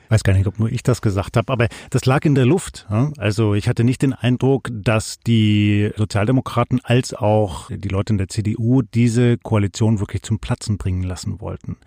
Weiß 0.10 0.24
gar 0.24 0.34
nicht, 0.34 0.48
ob 0.48 0.60
nur 0.60 0.72
ich 0.72 0.84
das 0.84 1.02
gesagt 1.02 1.38
habe, 1.38 1.52
aber 1.52 1.68
das 1.90 2.06
lag 2.06 2.26
in 2.26 2.36
der 2.36 2.46
Luft. 2.46 2.86
Also 3.18 3.56
ich 3.56 3.68
hatte 3.68 3.84
nicht 3.84 4.02
den 4.02 4.14
Eindruck, 4.14 4.70
dass 4.72 5.20
die 5.20 5.92
Sozialdemokraten 5.98 6.82
als 6.84 7.14
auch 7.14 7.70
die 7.72 7.90
Leute 7.90 8.14
in 8.14 8.18
der 8.18 8.28
CDU 8.28 8.82
diese 8.82 9.38
Koalition 9.38 10.00
wirklich 10.00 10.22
zum 10.24 10.40
Platzen 10.40 10.78
bringen 10.78 11.04
lassen 11.04 11.42
wollten. 11.42 11.78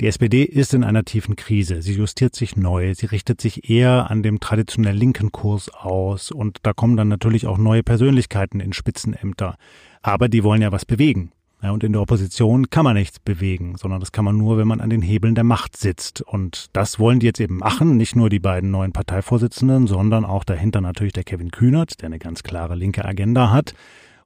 Die 0.00 0.06
SPD 0.06 0.42
ist 0.42 0.74
in 0.74 0.82
einer 0.82 1.04
tiefen 1.04 1.36
Krise. 1.36 1.80
Sie 1.80 1.94
justiert 1.94 2.34
sich 2.34 2.56
neu. 2.56 2.94
Sie 2.94 3.06
richtet 3.06 3.40
sich 3.40 3.70
eher 3.70 4.10
an 4.10 4.24
dem 4.24 4.40
traditionell 4.40 4.96
linken 4.96 5.30
Kurs 5.30 5.68
aus. 5.68 6.32
Und 6.32 6.58
da 6.64 6.72
kommen 6.72 6.96
dann 6.96 7.08
natürlich 7.08 7.46
auch 7.46 7.58
neue 7.58 7.84
Persönlichkeiten 7.84 8.58
in 8.58 8.72
Spitzenämter. 8.72 9.56
Aber 10.02 10.28
die 10.28 10.42
wollen 10.42 10.62
ja 10.62 10.72
was 10.72 10.84
bewegen. 10.84 11.30
Ja, 11.64 11.70
und 11.70 11.82
in 11.82 11.92
der 11.92 12.02
Opposition 12.02 12.68
kann 12.68 12.84
man 12.84 12.92
nichts 12.92 13.18
bewegen, 13.18 13.76
sondern 13.78 13.98
das 13.98 14.12
kann 14.12 14.26
man 14.26 14.36
nur, 14.36 14.58
wenn 14.58 14.68
man 14.68 14.82
an 14.82 14.90
den 14.90 15.00
Hebeln 15.00 15.34
der 15.34 15.44
Macht 15.44 15.78
sitzt. 15.78 16.20
Und 16.20 16.66
das 16.74 16.98
wollen 16.98 17.20
die 17.20 17.26
jetzt 17.26 17.40
eben 17.40 17.56
machen, 17.56 17.96
nicht 17.96 18.14
nur 18.14 18.28
die 18.28 18.38
beiden 18.38 18.70
neuen 18.70 18.92
Parteivorsitzenden, 18.92 19.86
sondern 19.86 20.26
auch 20.26 20.44
dahinter 20.44 20.82
natürlich 20.82 21.14
der 21.14 21.24
Kevin 21.24 21.50
Kühnert, 21.50 22.02
der 22.02 22.08
eine 22.08 22.18
ganz 22.18 22.42
klare 22.42 22.74
linke 22.74 23.06
Agenda 23.06 23.50
hat. 23.50 23.74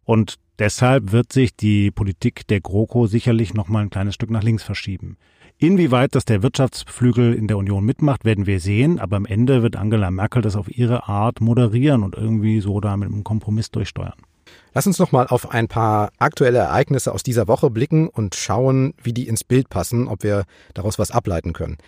Und 0.02 0.34
deshalb 0.58 1.12
wird 1.12 1.32
sich 1.32 1.54
die 1.54 1.92
Politik 1.92 2.44
der 2.48 2.60
GroKo 2.60 3.06
sicherlich 3.06 3.54
noch 3.54 3.68
mal 3.68 3.82
ein 3.82 3.90
kleines 3.90 4.16
Stück 4.16 4.30
nach 4.30 4.42
links 4.42 4.64
verschieben. 4.64 5.16
Inwieweit 5.58 6.16
das 6.16 6.24
der 6.24 6.42
Wirtschaftsflügel 6.42 7.34
in 7.34 7.46
der 7.46 7.58
Union 7.58 7.84
mitmacht, 7.84 8.24
werden 8.24 8.46
wir 8.46 8.58
sehen. 8.58 8.98
Aber 8.98 9.16
am 9.16 9.26
Ende 9.26 9.62
wird 9.62 9.76
Angela 9.76 10.10
Merkel 10.10 10.42
das 10.42 10.56
auf 10.56 10.76
ihre 10.76 11.06
Art 11.06 11.40
moderieren 11.40 12.02
und 12.02 12.16
irgendwie 12.16 12.58
so 12.58 12.80
da 12.80 12.96
mit 12.96 13.08
einem 13.08 13.22
Kompromiss 13.22 13.70
durchsteuern. 13.70 14.18
Lass 14.74 14.86
uns 14.86 14.98
noch 14.98 15.12
mal 15.12 15.26
auf 15.26 15.50
ein 15.50 15.68
paar 15.68 16.10
aktuelle 16.18 16.58
Ereignisse 16.58 17.12
aus 17.12 17.22
dieser 17.22 17.48
Woche 17.48 17.70
blicken 17.70 18.08
und 18.08 18.34
schauen, 18.34 18.94
wie 19.02 19.12
die 19.12 19.28
ins 19.28 19.44
Bild 19.44 19.68
passen, 19.70 20.08
ob 20.08 20.22
wir 20.22 20.44
daraus 20.74 20.98
was 20.98 21.10
ableiten 21.10 21.52
können. 21.52 21.78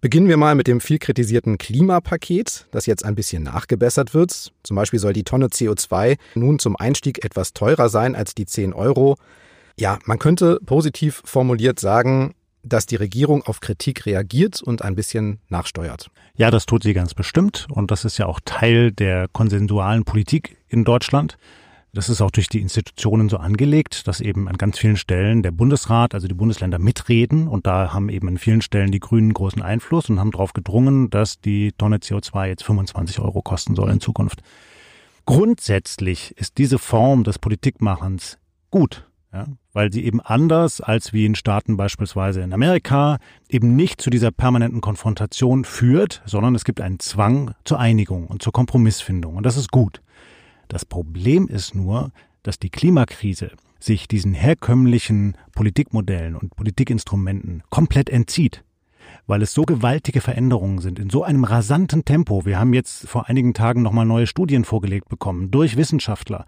Beginnen 0.00 0.28
wir 0.28 0.36
mal 0.36 0.54
mit 0.54 0.68
dem 0.68 0.80
viel 0.80 0.98
kritisierten 0.98 1.58
Klimapaket, 1.58 2.66
das 2.70 2.86
jetzt 2.86 3.04
ein 3.04 3.16
bisschen 3.16 3.42
nachgebessert 3.42 4.14
wird. 4.14 4.52
Zum 4.62 4.76
Beispiel 4.76 5.00
soll 5.00 5.12
die 5.12 5.24
Tonne 5.24 5.46
CO2 5.46 6.16
nun 6.36 6.60
zum 6.60 6.76
Einstieg 6.76 7.24
etwas 7.24 7.52
teurer 7.52 7.88
sein 7.88 8.14
als 8.14 8.34
die 8.34 8.46
10 8.46 8.72
Euro. 8.72 9.16
Ja, 9.76 9.98
man 10.04 10.20
könnte 10.20 10.60
positiv 10.64 11.22
formuliert 11.24 11.80
sagen, 11.80 12.34
dass 12.62 12.86
die 12.86 12.96
Regierung 12.96 13.42
auf 13.42 13.60
Kritik 13.60 14.06
reagiert 14.06 14.62
und 14.62 14.82
ein 14.82 14.94
bisschen 14.94 15.40
nachsteuert. 15.48 16.10
Ja, 16.36 16.50
das 16.50 16.66
tut 16.66 16.82
sie 16.82 16.94
ganz 16.94 17.14
bestimmt. 17.14 17.66
Und 17.70 17.90
das 17.90 18.04
ist 18.04 18.18
ja 18.18 18.26
auch 18.26 18.40
Teil 18.44 18.92
der 18.92 19.26
konsensualen 19.32 20.04
Politik 20.04 20.58
in 20.68 20.84
Deutschland. 20.84 21.38
Das 21.94 22.08
ist 22.08 22.20
auch 22.20 22.30
durch 22.30 22.48
die 22.48 22.60
Institutionen 22.60 23.28
so 23.28 23.38
angelegt, 23.38 24.06
dass 24.06 24.20
eben 24.20 24.46
an 24.46 24.58
ganz 24.58 24.78
vielen 24.78 24.96
Stellen 24.96 25.42
der 25.42 25.52
Bundesrat, 25.52 26.14
also 26.14 26.28
die 26.28 26.34
Bundesländer 26.34 26.78
mitreden. 26.78 27.48
Und 27.48 27.66
da 27.66 27.92
haben 27.92 28.08
eben 28.10 28.28
an 28.28 28.38
vielen 28.38 28.60
Stellen 28.60 28.90
die 28.90 29.00
Grünen 29.00 29.32
großen 29.32 29.62
Einfluss 29.62 30.10
und 30.10 30.20
haben 30.20 30.30
darauf 30.30 30.52
gedrungen, 30.52 31.08
dass 31.10 31.40
die 31.40 31.72
Tonne 31.72 31.96
CO2 31.96 32.48
jetzt 32.48 32.64
25 32.64 33.20
Euro 33.20 33.40
kosten 33.40 33.74
soll 33.74 33.90
in 33.90 34.00
Zukunft. 34.00 34.42
Grundsätzlich 35.24 36.34
ist 36.36 36.58
diese 36.58 36.78
Form 36.78 37.24
des 37.24 37.38
Politikmachens 37.38 38.38
gut. 38.70 39.04
Ja, 39.30 39.46
weil 39.74 39.92
sie 39.92 40.06
eben 40.06 40.22
anders 40.22 40.80
als 40.80 41.12
wie 41.12 41.26
in 41.26 41.34
Staaten 41.34 41.76
beispielsweise 41.76 42.40
in 42.40 42.54
Amerika 42.54 43.18
eben 43.50 43.76
nicht 43.76 44.00
zu 44.00 44.08
dieser 44.08 44.30
permanenten 44.30 44.80
Konfrontation 44.80 45.64
führt, 45.64 46.22
sondern 46.24 46.54
es 46.54 46.64
gibt 46.64 46.80
einen 46.80 46.98
Zwang 46.98 47.52
zur 47.64 47.78
Einigung 47.78 48.26
und 48.26 48.40
zur 48.40 48.54
Kompromissfindung. 48.54 49.36
Und 49.36 49.44
das 49.44 49.58
ist 49.58 49.70
gut. 49.70 50.00
Das 50.68 50.84
Problem 50.84 51.48
ist 51.48 51.74
nur, 51.74 52.12
dass 52.42 52.58
die 52.58 52.70
Klimakrise 52.70 53.52
sich 53.80 54.08
diesen 54.08 54.34
herkömmlichen 54.34 55.36
Politikmodellen 55.52 56.36
und 56.36 56.54
Politikinstrumenten 56.56 57.62
komplett 57.70 58.10
entzieht 58.10 58.62
weil 59.26 59.42
es 59.42 59.52
so 59.52 59.62
gewaltige 59.62 60.20
Veränderungen 60.20 60.80
sind, 60.80 60.98
in 60.98 61.10
so 61.10 61.22
einem 61.22 61.44
rasanten 61.44 62.04
Tempo. 62.04 62.46
Wir 62.46 62.58
haben 62.58 62.72
jetzt 62.72 63.06
vor 63.06 63.28
einigen 63.28 63.54
Tagen 63.54 63.82
nochmal 63.82 64.06
neue 64.06 64.26
Studien 64.26 64.64
vorgelegt 64.64 65.08
bekommen 65.08 65.50
durch 65.50 65.76
Wissenschaftler, 65.76 66.46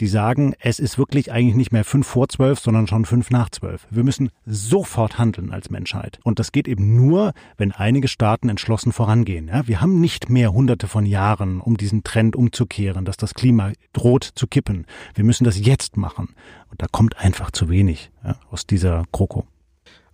die 0.00 0.06
sagen, 0.06 0.54
es 0.60 0.78
ist 0.78 0.98
wirklich 0.98 1.32
eigentlich 1.32 1.54
nicht 1.54 1.72
mehr 1.72 1.84
fünf 1.84 2.06
vor 2.06 2.28
zwölf, 2.28 2.58
sondern 2.58 2.86
schon 2.86 3.04
fünf 3.04 3.30
nach 3.30 3.50
zwölf. 3.50 3.86
Wir 3.90 4.04
müssen 4.04 4.30
sofort 4.46 5.18
handeln 5.18 5.52
als 5.52 5.70
Menschheit. 5.70 6.18
Und 6.24 6.38
das 6.38 6.52
geht 6.52 6.68
eben 6.68 6.96
nur, 6.96 7.32
wenn 7.56 7.72
einige 7.72 8.08
Staaten 8.08 8.48
entschlossen 8.48 8.92
vorangehen. 8.92 9.48
Ja, 9.48 9.66
wir 9.66 9.80
haben 9.80 10.00
nicht 10.00 10.30
mehr 10.30 10.52
hunderte 10.52 10.88
von 10.88 11.06
Jahren, 11.06 11.60
um 11.60 11.76
diesen 11.76 12.04
Trend 12.04 12.36
umzukehren, 12.36 13.04
dass 13.04 13.16
das 13.16 13.34
Klima 13.34 13.72
droht 13.92 14.24
zu 14.34 14.46
kippen. 14.46 14.86
Wir 15.14 15.24
müssen 15.24 15.44
das 15.44 15.64
jetzt 15.64 15.96
machen. 15.96 16.34
Und 16.70 16.82
da 16.82 16.86
kommt 16.90 17.18
einfach 17.18 17.50
zu 17.50 17.68
wenig 17.68 18.10
ja, 18.24 18.36
aus 18.50 18.66
dieser 18.66 19.04
Kroko. 19.12 19.46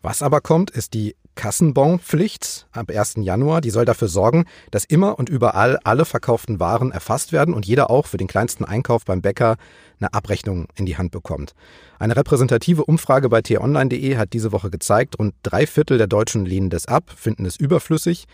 Was 0.03 0.23
aber 0.23 0.41
kommt, 0.41 0.71
ist 0.71 0.95
die 0.95 1.15
Kassenbonpflicht 1.35 2.67
ab 2.73 2.91
1. 2.91 3.15
Januar. 3.19 3.61
Die 3.61 3.71
soll 3.71 3.85
dafür 3.85 4.09
sorgen, 4.09 4.45
dass 4.71 4.85
immer 4.85 5.19
und 5.19 5.29
überall 5.29 5.79
alle 5.85 6.05
verkauften 6.05 6.59
Waren 6.61 6.91
erfasst 6.91 7.33
werden 7.33 7.55
und 7.55 7.67
jeder 7.67 7.91
auch 7.91 8.07
für 8.07 8.17
den 8.17 8.29
kleinsten 8.29 8.65
Einkauf 8.65 9.05
beim 9.05 9.23
Bäcker 9.23 9.57
eine 10.01 10.13
Abrechnung 10.13 10.69
in 10.75 10.87
die 10.87 10.97
Hand 10.97 11.13
bekommt. 11.13 11.55
Eine 11.99 12.17
repräsentative 12.17 12.85
Umfrage 12.85 13.29
bei 13.29 13.43
t-online.de 13.43 14.17
hat 14.17 14.33
diese 14.33 14.53
Woche 14.53 14.71
gezeigt, 14.71 15.19
rund 15.19 15.35
drei 15.43 15.67
Viertel 15.67 15.99
der 15.99 16.07
Deutschen 16.07 16.47
lehnen 16.47 16.71
das 16.71 16.87
ab, 16.87 17.05
finden 17.15 17.45
es 17.45 17.57
überflüssig. 17.57 18.27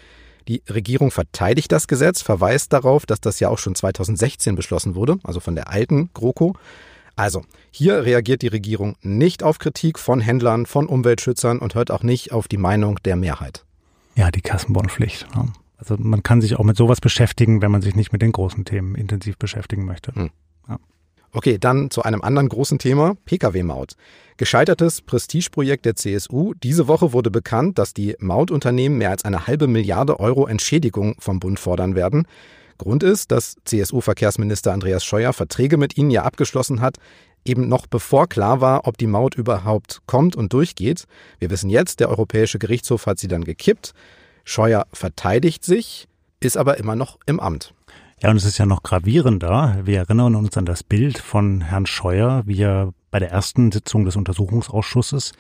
Die 0.49 0.63
Regierung 0.69 1.11
verteidigt 1.11 1.73
das 1.73 1.89
Gesetz, 1.89 2.23
verweist 2.23 2.73
darauf, 2.73 3.05
dass 3.05 3.21
das 3.21 3.41
ja 3.41 3.49
auch 3.49 3.59
schon 3.59 3.75
2016 3.75 4.55
beschlossen 4.55 4.95
wurde, 4.95 5.19
also 5.25 5.41
von 5.41 5.57
der 5.57 5.71
alten 5.71 6.11
GroKo. 6.15 6.55
Also, 7.17 7.43
hier 7.71 8.05
reagiert 8.05 8.43
die 8.43 8.49
Regierung 8.49 8.97
nicht 9.01 9.43
auf 9.43 9.59
Kritik 9.59 9.99
von 9.99 10.21
Händlern, 10.21 10.67
von 10.67 10.87
Umweltschützern 10.87 11.59
und 11.59 11.75
hört 11.75 11.91
auch 11.91 12.03
nicht 12.03 12.31
auf 12.31 12.47
die 12.47 12.59
Meinung 12.59 12.99
der 13.05 13.17
Mehrheit. 13.17 13.65
Ja, 14.15 14.31
die 14.31 14.43
Kassenbonpflicht. 14.43 15.27
Also 15.79 15.97
man 15.99 16.23
kann 16.23 16.41
sich 16.41 16.57
auch 16.57 16.65
mit 16.65 16.77
sowas 16.77 17.01
beschäftigen, 17.01 17.63
wenn 17.63 17.71
man 17.71 17.83
sich 17.83 17.95
nicht 17.95 18.13
mit 18.13 18.23
den 18.23 18.33
großen 18.33 18.65
Themen 18.67 18.95
intensiv 18.95 19.39
beschäftigen 19.39 19.85
möchte. 19.87 20.15
Hm. 20.15 20.31
Ja. 20.69 20.79
Okay, 21.33 21.59
dann 21.59 21.91
zu 21.91 22.03
einem 22.03 22.23
anderen 22.23 22.49
großen 22.49 22.79
Thema, 22.79 23.17
Pkw-Maut. 23.25 23.97
Gescheitertes 24.37 25.01
Prestigeprojekt 25.01 25.87
der 25.87 25.97
CSU. 25.97 26.53
Diese 26.55 26.89
Woche 26.89 27.15
wurde 27.15 27.31
bekannt, 27.31 27.79
dass 27.79 27.95
die 27.95 28.15
Mautunternehmen 28.19 28.99
mehr 28.99 29.11
als 29.11 29.25
eine 29.25 29.47
halbe 29.47 29.67
Milliarde 29.67 30.21
Euro 30.21 30.47
Entschädigung 30.47 31.17
vom 31.19 31.41
Bund 31.41 31.59
fordern 31.59 31.95
werden. 31.95 32.27
Grund 32.77 33.03
ist, 33.03 33.31
dass 33.31 33.57
CSU-Verkehrsminister 33.65 34.73
Andreas 34.73 35.05
Scheuer 35.05 35.33
Verträge 35.33 35.77
mit 35.77 35.97
ihnen 35.97 36.11
ja 36.11 36.23
abgeschlossen 36.23 36.81
hat, 36.81 36.99
eben 37.45 37.69
noch 37.69 37.87
bevor 37.87 38.29
klar 38.29 38.61
war, 38.61 38.87
ob 38.87 38.99
die 38.99 39.07
Maut 39.07 39.35
überhaupt 39.35 40.03
kommt 40.07 40.37
und 40.37 40.53
durchgeht. 40.53 41.07
Wir 41.39 41.51
wissen 41.51 41.71
jetzt, 41.71 42.01
der 42.01 42.09
Europäische 42.09 42.59
Gerichtshof 42.59 43.07
hat 43.07 43.19
sie 43.19 43.29
dann 43.29 43.45
gekippt. 43.45 43.93
Scheuer 44.45 44.87
verteidigt 44.93 45.65
sich, 45.65 46.09
ist 46.41 46.57
aber 46.57 46.79
immer 46.79 46.97
noch 46.97 47.19
im 47.27 47.41
Amt. 47.41 47.75
Ja, 48.23 48.31
und 48.31 48.37
es 48.37 48.45
ist 48.45 48.59
ja 48.59 48.67
noch 48.67 48.83
gravierender. 48.83 49.81
Wir 49.85 49.99
erinnern 49.99 50.35
uns 50.37 50.57
an 50.57 50.65
das 50.65 50.83
Bild 50.83 51.19
von 51.19 51.61
Herrn 51.61 51.87
Scheuer, 51.87 52.43
wie 52.47 52.63
er 52.63 52.93
bei 53.11 53.19
der 53.19 53.31
ersten 53.31 53.71
Sitzung 53.73 54.05
des 54.05 54.17
Untersuchungsausschusses 54.17 55.33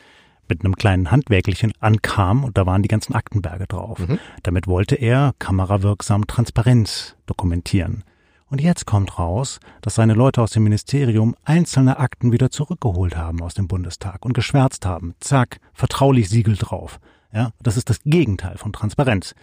mit 0.48 0.64
einem 0.64 0.76
kleinen 0.76 1.10
Handwerklichen 1.10 1.72
ankam 1.80 2.44
und 2.44 2.56
da 2.56 2.66
waren 2.66 2.82
die 2.82 2.88
ganzen 2.88 3.14
Aktenberge 3.14 3.66
drauf. 3.66 3.98
Mhm. 3.98 4.18
Damit 4.42 4.66
wollte 4.66 4.94
er 4.94 5.34
kamerawirksam 5.38 6.26
Transparenz 6.26 7.16
dokumentieren. 7.26 8.04
Und 8.48 8.60
jetzt 8.60 8.86
kommt 8.86 9.18
raus, 9.18 9.58
dass 9.82 9.96
seine 9.96 10.14
Leute 10.14 10.40
aus 10.40 10.52
dem 10.52 10.62
Ministerium 10.62 11.34
einzelne 11.44 11.98
Akten 11.98 12.30
wieder 12.30 12.50
zurückgeholt 12.50 13.16
haben 13.16 13.42
aus 13.42 13.54
dem 13.54 13.66
Bundestag 13.66 14.24
und 14.24 14.34
geschwärzt 14.34 14.86
haben. 14.86 15.14
Zack, 15.18 15.58
vertraulich 15.72 16.28
Siegel 16.28 16.56
drauf. 16.56 17.00
Ja, 17.32 17.50
das 17.60 17.76
ist 17.76 17.90
das 17.90 18.00
Gegenteil 18.04 18.56
von 18.56 18.72
Transparenz. 18.72 19.34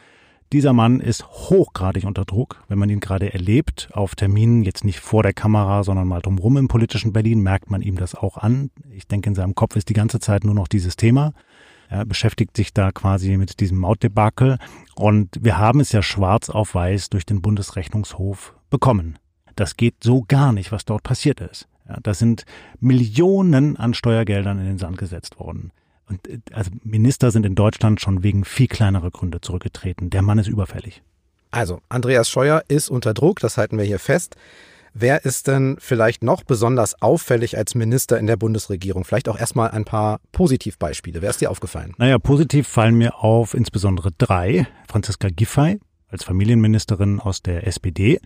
Dieser 0.53 0.71
Mann 0.71 0.99
ist 0.99 1.25
hochgradig 1.27 2.05
unter 2.05 2.25
Druck. 2.25 2.63
Wenn 2.67 2.77
man 2.77 2.87
ihn 2.87 2.99
gerade 2.99 3.33
erlebt, 3.33 3.89
auf 3.91 4.13
Terminen, 4.13 4.61
jetzt 4.61 4.85
nicht 4.85 4.99
vor 4.99 5.23
der 5.23 5.33
Kamera, 5.33 5.83
sondern 5.83 6.07
mal 6.07 6.21
drumherum 6.21 6.57
im 6.57 6.67
politischen 6.67 7.11
Berlin, 7.11 7.41
merkt 7.41 7.71
man 7.71 7.81
ihm 7.81 7.95
das 7.95 8.13
auch 8.13 8.37
an. 8.37 8.69
Ich 8.91 9.07
denke, 9.07 9.29
in 9.29 9.35
seinem 9.35 9.55
Kopf 9.55 9.75
ist 9.75 9.89
die 9.89 9.95
ganze 9.95 10.19
Zeit 10.19 10.43
nur 10.43 10.53
noch 10.53 10.67
dieses 10.67 10.95
Thema. 10.95 11.33
Er 11.89 12.05
beschäftigt 12.05 12.55
sich 12.55 12.71
da 12.71 12.91
quasi 12.91 13.35
mit 13.35 13.61
diesem 13.61 13.79
Mautdebakel. 13.79 14.59
Und 14.93 15.39
wir 15.41 15.57
haben 15.57 15.79
es 15.79 15.91
ja 15.91 16.03
schwarz 16.03 16.51
auf 16.51 16.75
weiß 16.75 17.09
durch 17.09 17.25
den 17.25 17.41
Bundesrechnungshof 17.41 18.53
bekommen. 18.69 19.17
Das 19.55 19.75
geht 19.75 20.03
so 20.03 20.23
gar 20.27 20.53
nicht, 20.53 20.71
was 20.71 20.85
dort 20.85 21.01
passiert 21.01 21.41
ist. 21.41 21.67
Ja, 21.89 21.97
da 22.03 22.13
sind 22.13 22.45
Millionen 22.79 23.75
an 23.75 23.95
Steuergeldern 23.95 24.59
in 24.59 24.65
den 24.65 24.77
Sand 24.77 24.99
gesetzt 24.99 25.39
worden. 25.39 25.71
Äh, 26.28 26.39
also 26.52 26.71
Minister 26.84 27.32
sind 27.32 27.45
in 27.45 27.56
Deutschland 27.56 28.02
schon 28.02 28.23
wegen 28.23 28.45
viel 28.45 28.67
kleinerer 28.67 29.12
Gründe 29.12 29.41
zurückgetreten. 29.41 30.10
Der 30.10 30.21
Mann 30.21 30.39
ist 30.39 30.47
überfällig. 30.47 31.02
Also, 31.52 31.82
Andreas 31.88 32.30
Scheuer 32.30 32.63
ist 32.67 32.89
unter 32.89 33.13
Druck, 33.13 33.39
das 33.39 33.58
halten 33.58 33.78
wir 33.78 33.86
hier 33.86 33.99
fest. 33.99 34.36
Wer 34.95 35.26
ist 35.26 35.47
denn 35.47 35.78
vielleicht 35.80 36.23
noch 36.23 36.43
besonders 36.43 37.02
auffällig 37.02 37.58
als 37.58 37.73
Minister 37.73 38.19
in 38.19 38.28
der 38.28 38.38
Bundesregierung? 38.38 39.06
Vielleicht 39.06 39.28
auch 39.28 39.39
erstmal 39.39 39.71
ein 39.71 39.86
paar 39.86 40.19
Positivbeispiele. 40.32 41.21
Wer 41.21 41.32
ist 41.32 41.41
dir 41.41 41.49
aufgefallen? 41.49 41.93
Naja, 41.97 42.19
positiv 42.19 42.67
fallen 42.67 42.95
mir 42.95 43.15
auf 43.23 43.56
insbesondere 43.56 44.12
drei. 44.15 44.67
Franziska 44.88 45.30
Giffey 45.30 45.80
als 46.10 46.23
Familienministerin 46.23 47.19
aus 47.19 47.41
der 47.41 47.65
SPD, 47.65 48.19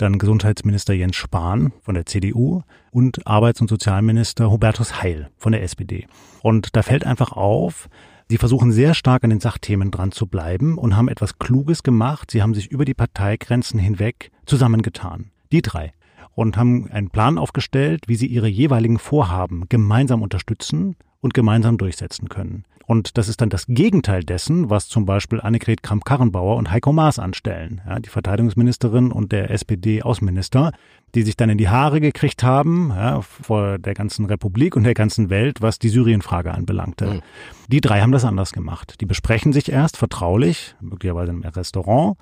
dann 0.00 0.18
Gesundheitsminister 0.18 0.94
Jens 0.94 1.16
Spahn 1.16 1.72
von 1.82 1.94
der 1.94 2.06
CDU 2.06 2.62
und 2.90 3.26
Arbeits- 3.26 3.60
und 3.60 3.68
Sozialminister 3.68 4.50
Hubertus 4.50 5.02
Heil 5.02 5.30
von 5.36 5.52
der 5.52 5.62
SPD. 5.62 6.06
Und 6.42 6.76
da 6.76 6.82
fällt 6.82 7.06
einfach 7.06 7.32
auf, 7.32 7.88
Sie 8.28 8.38
versuchen 8.38 8.70
sehr 8.70 8.94
stark 8.94 9.24
an 9.24 9.30
den 9.30 9.40
Sachthemen 9.40 9.90
dran 9.90 10.12
zu 10.12 10.28
bleiben 10.28 10.78
und 10.78 10.96
haben 10.96 11.08
etwas 11.08 11.40
Kluges 11.40 11.82
gemacht. 11.82 12.30
Sie 12.30 12.42
haben 12.42 12.54
sich 12.54 12.70
über 12.70 12.84
die 12.84 12.94
Parteigrenzen 12.94 13.80
hinweg 13.80 14.30
zusammengetan. 14.46 15.32
Die 15.50 15.62
drei. 15.62 15.92
Und 16.36 16.56
haben 16.56 16.88
einen 16.92 17.10
Plan 17.10 17.38
aufgestellt, 17.38 18.04
wie 18.06 18.14
sie 18.14 18.28
ihre 18.28 18.46
jeweiligen 18.46 19.00
Vorhaben 19.00 19.64
gemeinsam 19.68 20.22
unterstützen 20.22 20.94
und 21.20 21.34
gemeinsam 21.34 21.78
durchsetzen 21.78 22.28
können. 22.28 22.64
Und 22.86 23.18
das 23.18 23.28
ist 23.28 23.40
dann 23.40 23.50
das 23.50 23.66
Gegenteil 23.68 24.24
dessen, 24.24 24.68
was 24.68 24.88
zum 24.88 25.04
Beispiel 25.04 25.40
Annegret 25.40 25.82
Kramp-Karrenbauer 25.84 26.56
und 26.56 26.72
Heiko 26.72 26.92
Maas 26.92 27.20
anstellen, 27.20 27.80
ja, 27.86 28.00
die 28.00 28.08
Verteidigungsministerin 28.08 29.12
und 29.12 29.30
der 29.30 29.50
SPD-Außenminister, 29.52 30.72
die 31.14 31.22
sich 31.22 31.36
dann 31.36 31.50
in 31.50 31.58
die 31.58 31.68
Haare 31.68 32.00
gekriegt 32.00 32.42
haben 32.42 32.90
ja, 32.90 33.20
vor 33.20 33.78
der 33.78 33.94
ganzen 33.94 34.24
Republik 34.26 34.74
und 34.74 34.82
der 34.82 34.94
ganzen 34.94 35.30
Welt, 35.30 35.62
was 35.62 35.78
die 35.78 35.88
Syrien-Frage 35.88 36.52
anbelangte. 36.52 37.06
Mhm. 37.06 37.20
Die 37.68 37.80
drei 37.80 38.00
haben 38.00 38.10
das 38.10 38.24
anders 38.24 38.50
gemacht. 38.52 39.00
Die 39.00 39.06
besprechen 39.06 39.52
sich 39.52 39.70
erst 39.70 39.96
vertraulich, 39.96 40.74
möglicherweise 40.80 41.30
im 41.30 41.42
Restaurant, 41.42 42.16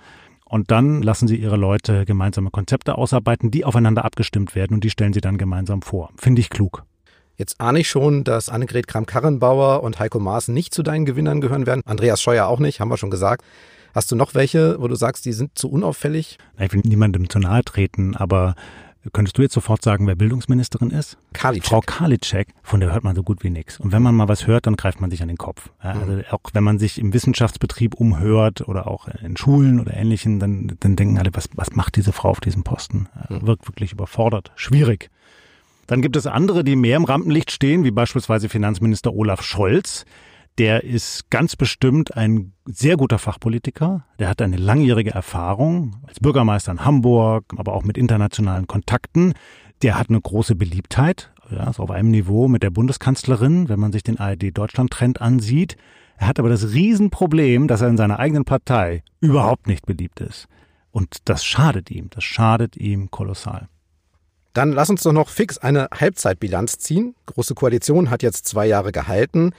und 0.45 0.71
dann 0.71 1.03
lassen 1.03 1.29
sie 1.29 1.37
ihre 1.37 1.57
Leute 1.57 2.05
gemeinsame 2.07 2.51
Konzepte 2.51 2.97
ausarbeiten, 2.97 3.51
die 3.51 3.65
aufeinander 3.65 4.05
abgestimmt 4.05 4.55
werden 4.55 4.75
und 4.75 4.85
die 4.85 4.91
stellen 4.91 5.13
sie 5.13 5.21
dann 5.21 5.37
gemeinsam 5.37 5.83
vor. 5.83 6.11
Finde 6.17 6.41
ich 6.41 6.49
klug. 6.49 6.85
Jetzt 7.39 7.61
ahne 7.61 7.79
ich 7.79 7.89
schon, 7.89 8.25
dass 8.25 8.49
Annegret 8.49 8.89
Kramp-Karrenbauer 8.89 9.85
und 9.85 10.01
Heiko 10.01 10.19
Maas 10.19 10.49
nicht 10.49 10.75
zu 10.75 10.83
deinen 10.83 11.07
Gewinnern 11.07 11.41
gehören 11.41 11.67
werden. 11.67 11.83
Andreas 11.87 12.21
Scheuer 12.21 12.49
auch 12.49 12.59
nicht, 12.59 12.81
haben 12.81 12.89
wir 12.89 12.97
schon 12.97 13.13
gesagt. 13.13 13.45
Hast 13.95 14.11
du 14.11 14.17
noch 14.17 14.35
welche, 14.35 14.81
wo 14.81 14.89
du 14.89 14.97
sagst, 14.97 15.25
die 15.25 15.33
sind 15.33 15.57
zu 15.57 15.71
unauffällig? 15.71 16.37
Ich 16.59 16.73
will 16.73 16.83
niemandem 16.85 17.31
zu 17.31 17.39
nahe 17.39 17.63
treten, 17.63 18.17
aber 18.17 18.57
Könntest 19.13 19.39
du 19.39 19.43
jetzt 19.43 19.55
sofort 19.55 19.83
sagen, 19.83 20.07
wer 20.07 20.17
Bildungsministerin 20.17 20.91
ist? 20.91 21.17
Karliczek. 21.33 21.71
Frau 21.71 21.81
Karliczek, 21.81 22.49
von 22.63 22.81
der 22.81 22.93
hört 22.93 23.05
man 23.05 23.15
so 23.15 23.23
gut 23.23 23.43
wie 23.45 23.51
nichts. 23.51 23.79
Und 23.79 23.93
wenn 23.93 24.03
man 24.03 24.15
mal 24.15 24.29
was 24.29 24.47
hört, 24.47 24.67
dann 24.67 24.77
greift 24.77 25.01
man 25.01 25.11
sich 25.11 25.23
an 25.23 25.29
den 25.29 25.39
Kopf. 25.39 25.71
Ja, 25.83 25.93
also 25.93 26.13
mhm. 26.13 26.25
auch 26.31 26.41
wenn 26.53 26.65
man 26.65 26.79
sich 26.79 26.99
im 26.99 27.15
Wissenschaftsbetrieb 27.15 27.95
umhört 27.95 28.67
oder 28.67 28.87
auch 28.89 29.09
in 29.23 29.37
Schulen 29.37 29.81
oder 29.81 29.95
Ähnlichen, 29.95 30.41
dann, 30.41 30.77
dann 30.81 30.97
denken 30.97 31.19
alle, 31.19 31.31
was, 31.33 31.49
was 31.55 31.73
macht 31.73 31.97
diese 31.97 32.13
Frau 32.13 32.31
auf 32.31 32.41
diesem 32.41 32.65
Posten? 32.65 33.09
Mhm. 33.29 33.47
Wirkt 33.47 33.69
wirklich 33.69 33.93
überfordert, 33.93 34.53
schwierig. 34.57 35.11
Dann 35.89 36.03
gibt 36.03 36.17
es 36.17 36.27
andere, 36.27 36.65
die 36.65 36.77
mehr 36.77 36.99
im 36.99 37.05
Rampenlicht 37.05 37.51
stehen, 37.51 37.83
wie 37.83 37.91
beispielsweise 37.91 38.51
Finanzminister 38.51 39.13
Olaf 39.15 39.43
Scholz. 39.43 40.05
Der 40.59 40.85
ist 40.85 41.31
ganz 41.31 41.57
bestimmt 41.57 42.15
ein 42.15 42.53
sehr 42.67 42.99
guter 42.99 43.19
Fachpolitiker. 43.19 44.05
Der 44.19 44.29
hat 44.29 44.43
eine 44.43 44.59
langjährige 44.59 45.13
Erfahrung 45.13 45.97
als 46.07 46.21
Bürgermeister 46.21 46.73
in 46.73 46.85
Hamburg, 46.85 47.47
aber 47.57 47.73
auch 47.73 47.85
mit 47.85 47.97
internationalen 47.97 48.67
Kontakten. 48.67 49.33
Der 49.81 49.99
hat 49.99 50.11
eine 50.11 50.21
große 50.21 50.57
Beliebtheit, 50.57 51.33
ja, 51.51 51.71
ist 51.71 51.81
auf 51.81 51.91
einem 51.91 52.11
Niveau 52.11 52.49
mit 52.49 52.63
der 52.63 52.71
Bundeskanzlerin, 52.71 53.71
wenn 53.71 53.81
man 53.81 53.93
sich 53.93 54.03
den 54.03 54.19
ARD-Deutschland-Trend 54.19 55.23
ansieht. 55.23 55.77
Er 56.19 56.27
hat 56.27 56.39
aber 56.39 56.51
das 56.51 56.75
Riesenproblem, 56.75 57.67
dass 57.67 57.81
er 57.81 57.89
in 57.89 57.97
seiner 57.97 58.19
eigenen 58.19 58.45
Partei 58.45 59.05
überhaupt 59.21 59.69
nicht 59.69 59.87
beliebt 59.87 60.21
ist. 60.21 60.49
Und 60.91 61.17
das 61.25 61.47
schadet 61.47 61.91
ihm, 61.91 62.11
das 62.11 62.25
schadet 62.25 62.77
ihm 62.77 63.11
kolossal. 63.11 63.69
Dann 64.59 64.73
lass 64.73 64.91
uns 64.91 65.05
doch 65.05 65.13
noch 65.13 65.29
fix 65.29 65.59
eine 65.59 65.89
Halbzeitbilanz 65.95 66.79
ziehen. 66.79 67.15
Große 67.27 67.55
Koalition 67.55 68.11
hat 68.11 68.25
jetzt 68.25 68.45
zwei 68.49 68.67
Jahre 68.67 68.91
gehalten. 68.91 69.53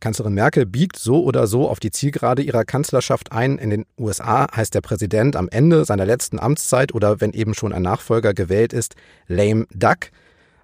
Kanzlerin 0.00 0.32
Merkel 0.32 0.64
biegt 0.64 0.96
so 0.98 1.22
oder 1.24 1.46
so 1.46 1.68
auf 1.68 1.78
die 1.78 1.90
Zielgerade 1.90 2.40
ihrer 2.40 2.64
Kanzlerschaft 2.64 3.32
ein. 3.32 3.58
In 3.58 3.68
den 3.68 3.84
USA 3.98 4.46
heißt 4.56 4.72
der 4.72 4.80
Präsident 4.80 5.36
am 5.36 5.50
Ende 5.50 5.84
seiner 5.84 6.06
letzten 6.06 6.38
Amtszeit 6.38 6.94
oder 6.94 7.20
wenn 7.20 7.34
eben 7.34 7.52
schon 7.52 7.74
ein 7.74 7.82
Nachfolger 7.82 8.32
gewählt 8.32 8.72
ist, 8.72 8.94
lame 9.28 9.66
duck. 9.74 10.10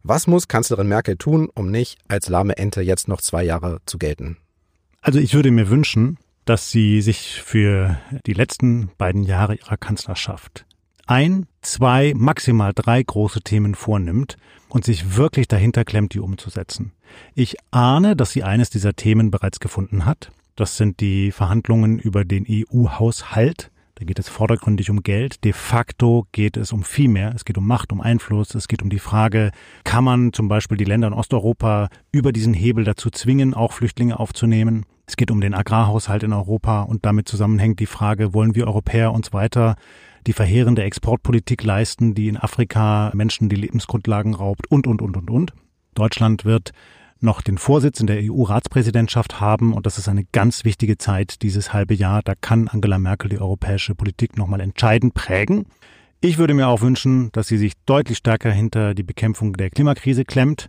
Was 0.02 0.26
muss 0.26 0.48
Kanzlerin 0.48 0.88
Merkel 0.88 1.18
tun, 1.18 1.50
um 1.54 1.70
nicht 1.70 1.98
als 2.08 2.30
lahme 2.30 2.56
Ente 2.56 2.80
jetzt 2.80 3.08
noch 3.08 3.20
zwei 3.20 3.44
Jahre 3.44 3.80
zu 3.84 3.98
gelten? 3.98 4.38
Also 5.02 5.18
ich 5.18 5.34
würde 5.34 5.50
mir 5.50 5.68
wünschen, 5.68 6.16
dass 6.46 6.70
sie 6.70 7.02
sich 7.02 7.42
für 7.44 7.98
die 8.24 8.32
letzten 8.32 8.90
beiden 8.96 9.22
Jahre 9.22 9.54
ihrer 9.54 9.76
Kanzlerschaft 9.76 10.64
ein, 11.12 11.44
zwei, 11.60 12.14
maximal 12.16 12.72
drei 12.74 13.02
große 13.02 13.42
Themen 13.42 13.74
vornimmt 13.74 14.38
und 14.70 14.86
sich 14.86 15.18
wirklich 15.18 15.46
dahinter 15.46 15.84
klemmt, 15.84 16.14
die 16.14 16.20
umzusetzen. 16.20 16.92
Ich 17.34 17.56
ahne, 17.70 18.16
dass 18.16 18.30
sie 18.30 18.44
eines 18.44 18.70
dieser 18.70 18.94
Themen 18.94 19.30
bereits 19.30 19.60
gefunden 19.60 20.06
hat. 20.06 20.32
Das 20.56 20.78
sind 20.78 21.00
die 21.00 21.30
Verhandlungen 21.30 21.98
über 21.98 22.24
den 22.24 22.46
EU-Haushalt. 22.48 23.70
Da 23.96 24.06
geht 24.06 24.18
es 24.18 24.30
vordergründig 24.30 24.88
um 24.88 25.02
Geld. 25.02 25.44
De 25.44 25.52
facto 25.52 26.26
geht 26.32 26.56
es 26.56 26.72
um 26.72 26.82
viel 26.82 27.08
mehr. 27.08 27.34
Es 27.34 27.44
geht 27.44 27.58
um 27.58 27.66
Macht, 27.66 27.92
um 27.92 28.00
Einfluss. 28.00 28.54
Es 28.54 28.66
geht 28.66 28.80
um 28.80 28.88
die 28.88 28.98
Frage, 28.98 29.50
kann 29.84 30.04
man 30.04 30.32
zum 30.32 30.48
Beispiel 30.48 30.78
die 30.78 30.84
Länder 30.84 31.08
in 31.08 31.12
Osteuropa 31.12 31.90
über 32.10 32.32
diesen 32.32 32.54
Hebel 32.54 32.84
dazu 32.84 33.10
zwingen, 33.10 33.52
auch 33.52 33.74
Flüchtlinge 33.74 34.18
aufzunehmen? 34.18 34.86
Es 35.06 35.18
geht 35.18 35.30
um 35.30 35.42
den 35.42 35.52
Agrarhaushalt 35.52 36.22
in 36.22 36.32
Europa 36.32 36.82
und 36.82 37.04
damit 37.04 37.28
zusammenhängt 37.28 37.80
die 37.80 37.86
Frage, 37.86 38.32
wollen 38.32 38.54
wir 38.54 38.66
Europäer 38.66 39.12
uns 39.12 39.34
weiter 39.34 39.76
die 40.26 40.32
verheerende 40.32 40.82
Exportpolitik 40.82 41.62
leisten, 41.62 42.14
die 42.14 42.28
in 42.28 42.36
Afrika 42.36 43.10
Menschen 43.14 43.48
die 43.48 43.56
Lebensgrundlagen 43.56 44.34
raubt 44.34 44.66
und, 44.70 44.86
und, 44.86 45.02
und, 45.02 45.16
und, 45.16 45.30
und. 45.30 45.52
Deutschland 45.94 46.44
wird 46.44 46.72
noch 47.20 47.40
den 47.40 47.58
Vorsitz 47.58 48.00
in 48.00 48.06
der 48.06 48.20
EU-Ratspräsidentschaft 48.22 49.40
haben 49.40 49.72
und 49.72 49.86
das 49.86 49.98
ist 49.98 50.08
eine 50.08 50.24
ganz 50.24 50.64
wichtige 50.64 50.98
Zeit, 50.98 51.42
dieses 51.42 51.72
halbe 51.72 51.94
Jahr. 51.94 52.22
Da 52.22 52.34
kann 52.34 52.68
Angela 52.68 52.98
Merkel 52.98 53.30
die 53.30 53.40
europäische 53.40 53.94
Politik 53.94 54.36
nochmal 54.36 54.60
entscheidend 54.60 55.14
prägen. 55.14 55.66
Ich 56.20 56.38
würde 56.38 56.54
mir 56.54 56.68
auch 56.68 56.80
wünschen, 56.80 57.30
dass 57.32 57.48
sie 57.48 57.58
sich 57.58 57.74
deutlich 57.86 58.18
stärker 58.18 58.50
hinter 58.50 58.94
die 58.94 59.02
Bekämpfung 59.02 59.54
der 59.54 59.70
Klimakrise 59.70 60.24
klemmt, 60.24 60.68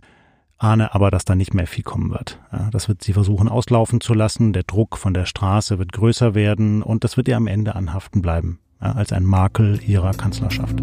ahne 0.58 0.94
aber, 0.94 1.10
dass 1.10 1.24
da 1.24 1.34
nicht 1.34 1.54
mehr 1.54 1.66
viel 1.66 1.84
kommen 1.84 2.10
wird. 2.10 2.40
Das 2.70 2.88
wird 2.88 3.02
sie 3.02 3.12
versuchen 3.12 3.48
auslaufen 3.48 4.00
zu 4.00 4.14
lassen. 4.14 4.52
Der 4.52 4.62
Druck 4.62 4.96
von 4.96 5.14
der 5.14 5.26
Straße 5.26 5.78
wird 5.78 5.92
größer 5.92 6.34
werden 6.34 6.82
und 6.82 7.04
das 7.04 7.16
wird 7.16 7.28
ihr 7.28 7.36
am 7.36 7.46
Ende 7.46 7.74
anhaften 7.74 8.22
bleiben 8.22 8.58
als 8.92 9.12
ein 9.12 9.24
Makel 9.24 9.80
ihrer 9.86 10.12
Kanzlerschaft. 10.12 10.82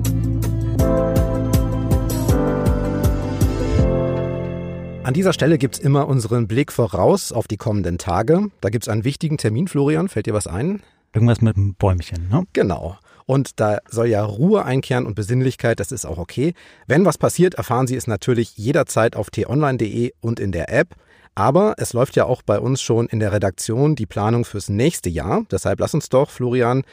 An 5.04 5.16
dieser 5.16 5.34
Stelle 5.34 5.58
gibt 5.58 5.76
es 5.76 5.82
immer 5.82 6.08
unseren 6.08 6.48
Blick 6.48 6.72
voraus 6.72 7.32
auf 7.32 7.48
die 7.48 7.58
kommenden 7.58 7.98
Tage. 7.98 8.50
Da 8.62 8.70
gibt 8.70 8.86
es 8.86 8.88
einen 8.88 9.04
wichtigen 9.04 9.38
Termin, 9.38 9.68
Florian. 9.68 10.10
Fällt 10.10 10.28
dir 10.28 10.34
was 10.34 10.46
ein? 10.48 10.84
Irgendwas 11.14 11.42
mit 11.42 11.58
einem 11.58 11.74
Bäumchen, 11.74 12.30
ne? 12.30 12.44
Genau. 12.54 12.98
Und 13.26 13.60
da 13.60 13.80
soll 13.90 14.08
ja 14.08 14.24
Ruhe 14.24 14.64
einkehren 14.64 15.06
und 15.06 15.16
Besinnlichkeit, 15.16 15.80
das 15.80 15.92
ist 15.92 16.06
auch 16.06 16.18
okay. 16.18 16.54
Wenn 16.88 17.06
was 17.06 17.18
passiert, 17.18 17.56
erfahren 17.56 17.88
Sie 17.88 17.96
es 17.96 18.08
natürlich 18.08 18.58
jederzeit 18.58 19.16
auf 19.16 19.30
t-online.de 19.30 20.12
und 20.22 20.40
in 20.40 20.52
der 20.52 20.72
App. 20.72 20.96
Aber 21.34 21.76
es 21.78 21.94
läuft 21.94 22.16
ja 22.16 22.26
auch 22.26 22.42
bei 22.42 22.60
uns 22.60 22.82
schon 22.82 23.08
in 23.08 23.20
der 23.20 23.32
Redaktion 23.32 23.96
die 23.96 24.06
Planung 24.06 24.46
fürs 24.46 24.70
nächste 24.70 25.10
Jahr. 25.10 25.46
Deshalb 25.50 25.80
lass 25.80 25.94
uns 25.94 26.10
doch, 26.10 26.30
Florian, 26.30 26.84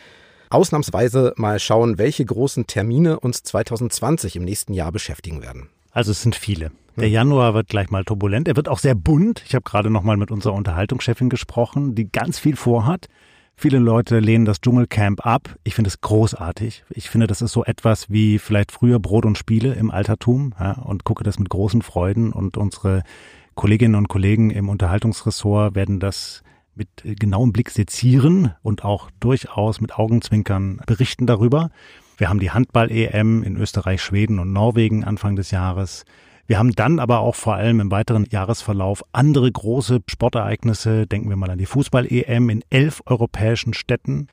ausnahmsweise 0.50 1.34
mal 1.36 1.58
schauen, 1.58 1.98
welche 1.98 2.24
großen 2.24 2.66
Termine 2.66 3.20
uns 3.20 3.42
2020 3.42 4.36
im 4.36 4.44
nächsten 4.44 4.74
Jahr 4.74 4.92
beschäftigen 4.92 5.42
werden. 5.42 5.68
Also 5.92 6.12
es 6.12 6.22
sind 6.22 6.36
viele. 6.36 6.70
Der 6.96 7.08
Januar 7.08 7.54
wird 7.54 7.68
gleich 7.68 7.90
mal 7.90 8.04
turbulent. 8.04 8.48
Er 8.48 8.56
wird 8.56 8.68
auch 8.68 8.80
sehr 8.80 8.96
bunt. 8.96 9.42
Ich 9.46 9.54
habe 9.54 9.62
gerade 9.62 9.88
noch 9.88 10.02
mal 10.02 10.16
mit 10.16 10.30
unserer 10.30 10.54
Unterhaltungschefin 10.54 11.28
gesprochen, 11.28 11.94
die 11.94 12.10
ganz 12.10 12.38
viel 12.38 12.56
vorhat. 12.56 13.06
Viele 13.54 13.78
Leute 13.78 14.20
lehnen 14.20 14.44
das 14.44 14.60
Dschungelcamp 14.60 15.24
ab. 15.26 15.56
Ich 15.64 15.74
finde 15.74 15.88
es 15.88 16.00
großartig. 16.00 16.84
Ich 16.90 17.10
finde, 17.10 17.26
das 17.26 17.42
ist 17.42 17.52
so 17.52 17.64
etwas 17.64 18.08
wie 18.08 18.38
vielleicht 18.38 18.70
früher 18.72 19.00
Brot 19.00 19.26
und 19.26 19.38
Spiele 19.38 19.74
im 19.74 19.90
Altertum 19.90 20.54
ja, 20.58 20.72
und 20.72 21.04
gucke 21.04 21.24
das 21.24 21.38
mit 21.38 21.48
großen 21.48 21.82
Freuden. 21.82 22.32
Und 22.32 22.56
unsere 22.56 23.02
Kolleginnen 23.56 23.96
und 23.96 24.08
Kollegen 24.08 24.50
im 24.50 24.68
Unterhaltungsressort 24.68 25.74
werden 25.74 25.98
das 25.98 26.42
mit 26.78 27.18
genauem 27.18 27.52
Blick 27.52 27.70
sezieren 27.70 28.54
und 28.62 28.84
auch 28.84 29.10
durchaus 29.20 29.80
mit 29.80 29.98
Augenzwinkern 29.98 30.80
berichten 30.86 31.26
darüber. 31.26 31.70
Wir 32.16 32.28
haben 32.28 32.40
die 32.40 32.52
Handball-EM 32.52 33.42
in 33.42 33.56
Österreich, 33.56 34.00
Schweden 34.00 34.38
und 34.38 34.52
Norwegen 34.52 35.04
Anfang 35.04 35.36
des 35.36 35.50
Jahres. 35.50 36.04
Wir 36.46 36.58
haben 36.58 36.72
dann 36.72 36.98
aber 36.98 37.20
auch 37.20 37.34
vor 37.34 37.54
allem 37.54 37.80
im 37.80 37.90
weiteren 37.90 38.26
Jahresverlauf 38.30 39.04
andere 39.12 39.52
große 39.52 40.00
Sportereignisse. 40.08 41.06
Denken 41.06 41.28
wir 41.28 41.36
mal 41.36 41.50
an 41.50 41.58
die 41.58 41.66
Fußball-EM 41.66 42.48
in 42.48 42.64
elf 42.70 43.02
europäischen 43.04 43.74
Städten. 43.74 44.28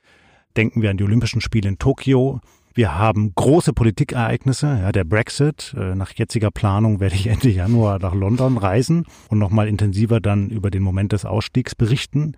Denken 0.56 0.80
wir 0.80 0.90
an 0.90 0.96
die 0.96 1.04
Olympischen 1.04 1.42
Spiele 1.42 1.68
in 1.68 1.78
Tokio. 1.78 2.40
Wir 2.76 2.94
haben 2.94 3.32
große 3.34 3.72
Politikereignisse, 3.72 4.66
ja, 4.82 4.92
der 4.92 5.04
Brexit. 5.04 5.74
Äh, 5.78 5.94
nach 5.94 6.12
jetziger 6.12 6.50
Planung 6.50 7.00
werde 7.00 7.14
ich 7.14 7.26
Ende 7.26 7.48
Januar 7.48 7.98
nach 7.98 8.14
London 8.14 8.58
reisen 8.58 9.06
und 9.30 9.38
nochmal 9.38 9.66
intensiver 9.66 10.20
dann 10.20 10.50
über 10.50 10.70
den 10.70 10.82
Moment 10.82 11.12
des 11.12 11.24
Ausstiegs 11.24 11.74
berichten. 11.74 12.36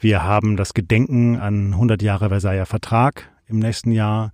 Wir 0.00 0.22
haben 0.22 0.56
das 0.56 0.72
Gedenken 0.72 1.36
an 1.36 1.74
100 1.74 2.00
Jahre 2.00 2.30
Versailler 2.30 2.64
Vertrag 2.64 3.30
im 3.46 3.58
nächsten 3.58 3.92
Jahr. 3.92 4.32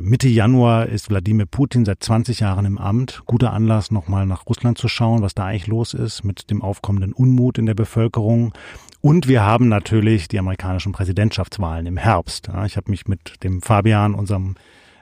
Mitte 0.00 0.28
Januar 0.28 0.86
ist 0.86 1.10
Wladimir 1.10 1.46
Putin 1.46 1.84
seit 1.84 2.00
20 2.00 2.38
Jahren 2.38 2.64
im 2.64 2.78
Amt. 2.78 3.22
Guter 3.26 3.52
Anlass, 3.52 3.90
nochmal 3.90 4.26
nach 4.26 4.46
Russland 4.46 4.78
zu 4.78 4.86
schauen, 4.86 5.22
was 5.22 5.34
da 5.34 5.46
eigentlich 5.46 5.66
los 5.66 5.92
ist 5.92 6.22
mit 6.22 6.50
dem 6.52 6.62
aufkommenden 6.62 7.12
Unmut 7.12 7.58
in 7.58 7.66
der 7.66 7.74
Bevölkerung. 7.74 8.54
Und 9.00 9.26
wir 9.26 9.42
haben 9.42 9.68
natürlich 9.68 10.28
die 10.28 10.38
amerikanischen 10.38 10.92
Präsidentschaftswahlen 10.92 11.86
im 11.86 11.96
Herbst. 11.96 12.48
Ich 12.66 12.76
habe 12.76 12.92
mich 12.92 13.08
mit 13.08 13.42
dem 13.42 13.60
Fabian, 13.60 14.14
unserem 14.14 14.54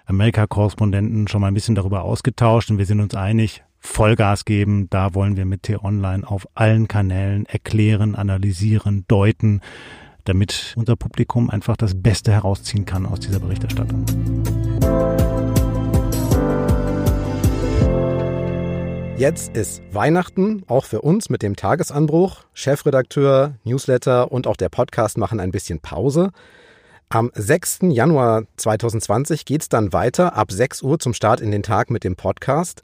Amerika-Korrespondenten, 0.07 1.29
schon 1.29 1.41
mal 1.41 1.49
ein 1.49 1.55
bisschen 1.55 1.75
darüber 1.75 2.03
ausgetauscht 2.03 2.71
und 2.71 2.79
wir 2.79 2.87
sind 2.87 3.01
uns 3.01 3.15
einig, 3.15 3.62
Vollgas 3.79 4.45
geben. 4.45 4.88
Da 4.91 5.15
wollen 5.15 5.37
wir 5.37 5.45
mit 5.45 5.65
T-Online 5.65 6.27
auf 6.27 6.47
allen 6.55 6.88
Kanälen 6.88 7.47
erklären, 7.47 8.15
analysieren, 8.15 9.05
deuten, 9.09 9.61
damit 10.25 10.75
unser 10.77 10.97
Publikum 10.97 11.51
einfach 11.51 11.77
das 11.77 12.01
Beste 12.01 12.33
herausziehen 12.33 12.85
kann 12.85 13.07
aus 13.07 13.21
dieser 13.21 13.41
Berichterstattung. 13.41 14.05
Jetzt 19.17 19.57
ist 19.57 19.83
Weihnachten, 19.93 20.65
auch 20.67 20.85
für 20.85 21.01
uns 21.01 21.29
mit 21.29 21.43
dem 21.43 21.55
Tagesanbruch. 21.55 22.45
Chefredakteur, 22.55 23.55
Newsletter 23.62 24.33
und 24.33 24.47
auch 24.47 24.57
der 24.57 24.69
Podcast 24.69 25.19
machen 25.19 25.38
ein 25.38 25.53
bisschen 25.53 25.81
Pause. 25.81 26.31
Am 27.14 27.31
6. 27.35 27.81
Januar 27.90 28.44
2020 28.57 29.44
geht 29.44 29.61
es 29.61 29.68
dann 29.68 29.92
weiter 29.92 30.35
ab 30.35 30.51
6 30.51 30.81
Uhr 30.81 30.98
zum 30.98 31.12
Start 31.12 31.42
in 31.42 31.51
den 31.51 31.62
Tag 31.62 31.90
mit 31.90 32.05
dem 32.05 32.16
Podcast. 32.16 32.83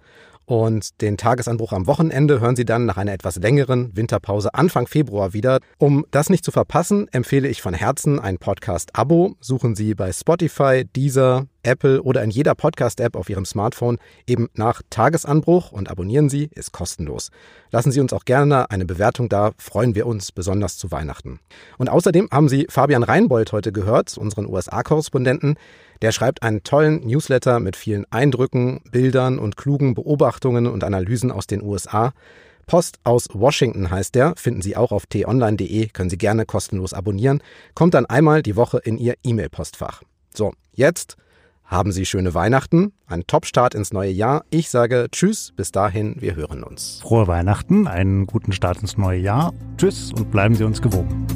Und 0.49 1.03
den 1.03 1.19
Tagesanbruch 1.19 1.75
am 1.75 1.87
Wochenende 1.87 2.41
hören 2.41 2.57
Sie 2.57 2.65
dann 2.65 2.87
nach 2.87 2.97
einer 2.97 3.13
etwas 3.13 3.37
längeren 3.37 3.95
Winterpause 3.95 4.55
Anfang 4.55 4.87
Februar 4.87 5.35
wieder. 5.35 5.61
Um 5.77 6.07
das 6.11 6.31
nicht 6.31 6.43
zu 6.43 6.51
verpassen, 6.53 7.07
empfehle 7.13 7.49
ich 7.49 7.61
von 7.61 7.75
Herzen 7.75 8.19
ein 8.19 8.39
Podcast-Abo. 8.39 9.35
Suchen 9.41 9.75
Sie 9.75 9.95
bei 9.95 10.11
Spotify, 10.11 10.87
Deezer, 10.97 11.45
Apple 11.63 12.03
oder 12.03 12.23
in 12.23 12.31
jeder 12.31 12.55
Podcast-App 12.55 13.15
auf 13.15 13.29
Ihrem 13.29 13.45
Smartphone 13.45 13.99
eben 14.27 14.49
nach 14.55 14.81
Tagesanbruch 14.89 15.71
und 15.71 15.91
abonnieren 15.91 16.31
Sie, 16.31 16.49
ist 16.55 16.73
kostenlos. 16.73 17.31
Lassen 17.71 17.93
Sie 17.93 18.01
uns 18.01 18.15
auch 18.15 18.25
gerne 18.25 18.71
eine 18.71 18.87
Bewertung 18.87 19.29
da, 19.29 19.51
freuen 19.59 19.95
wir 19.95 20.07
uns 20.07 20.33
besonders 20.33 20.79
zu 20.79 20.91
Weihnachten. 20.91 21.41
Und 21.77 21.91
außerdem 21.91 22.29
haben 22.33 22.49
Sie 22.49 22.67
Fabian 22.71 23.03
Reinbold 23.03 23.53
heute 23.53 23.71
gehört, 23.71 24.17
unseren 24.17 24.47
USA-Korrespondenten. 24.47 25.57
Der 26.03 26.13
schreibt 26.13 26.43
einen 26.43 26.63
tollen 26.63 27.07
Newsletter 27.07 27.61
mit 27.61 27.77
vielen 27.77 28.05
Eindrücken, 28.11 28.81
Bildern 28.91 29.39
und 29.39 29.57
klugen 29.57 29.95
Beobachtungen 29.95 30.67
und 30.67 30.85
Analysen 30.85 31.31
aus 31.31 31.47
den 31.47 31.63
USA. 31.63 32.13
Post 32.67 32.99
aus 33.03 33.29
Washington 33.33 33.91
heißt 33.91 34.15
der, 34.15 34.35
finden 34.37 34.63
Sie 34.63 34.77
auch 34.77 34.93
auf 34.93 35.07
t-online.de, 35.07 35.89
können 35.89 36.11
Sie 36.11 36.19
gerne 36.19 36.45
kostenlos 36.45 36.93
abonnieren, 36.93 37.43
kommt 37.75 37.95
dann 37.95 38.07
einmal 38.07 38.43
die 38.43 38.57
Woche 38.57 38.79
in 38.79 38.99
Ihr 38.99 39.15
E-Mail-Postfach. 39.25 40.03
So, 40.35 40.53
jetzt 40.73 41.17
haben 41.65 41.93
Sie 41.93 42.07
schöne 42.07 42.35
Weihnachten, 42.35 42.93
einen 43.07 43.27
Top-Start 43.27 43.75
ins 43.75 43.93
neue 43.93 44.11
Jahr. 44.11 44.45
Ich 44.51 44.71
sage 44.71 45.09
Tschüss, 45.11 45.53
bis 45.57 45.73
dahin, 45.73 46.17
wir 46.19 46.37
hören 46.37 46.63
uns. 46.63 47.01
Frohe 47.03 47.27
Weihnachten, 47.27 47.87
einen 47.87 48.27
guten 48.27 48.53
Start 48.53 48.81
ins 48.81 48.97
neue 48.97 49.21
Jahr. 49.21 49.53
Tschüss 49.77 50.13
und 50.13 50.31
bleiben 50.31 50.55
Sie 50.55 50.65
uns 50.65 50.81
gewogen. 50.81 51.27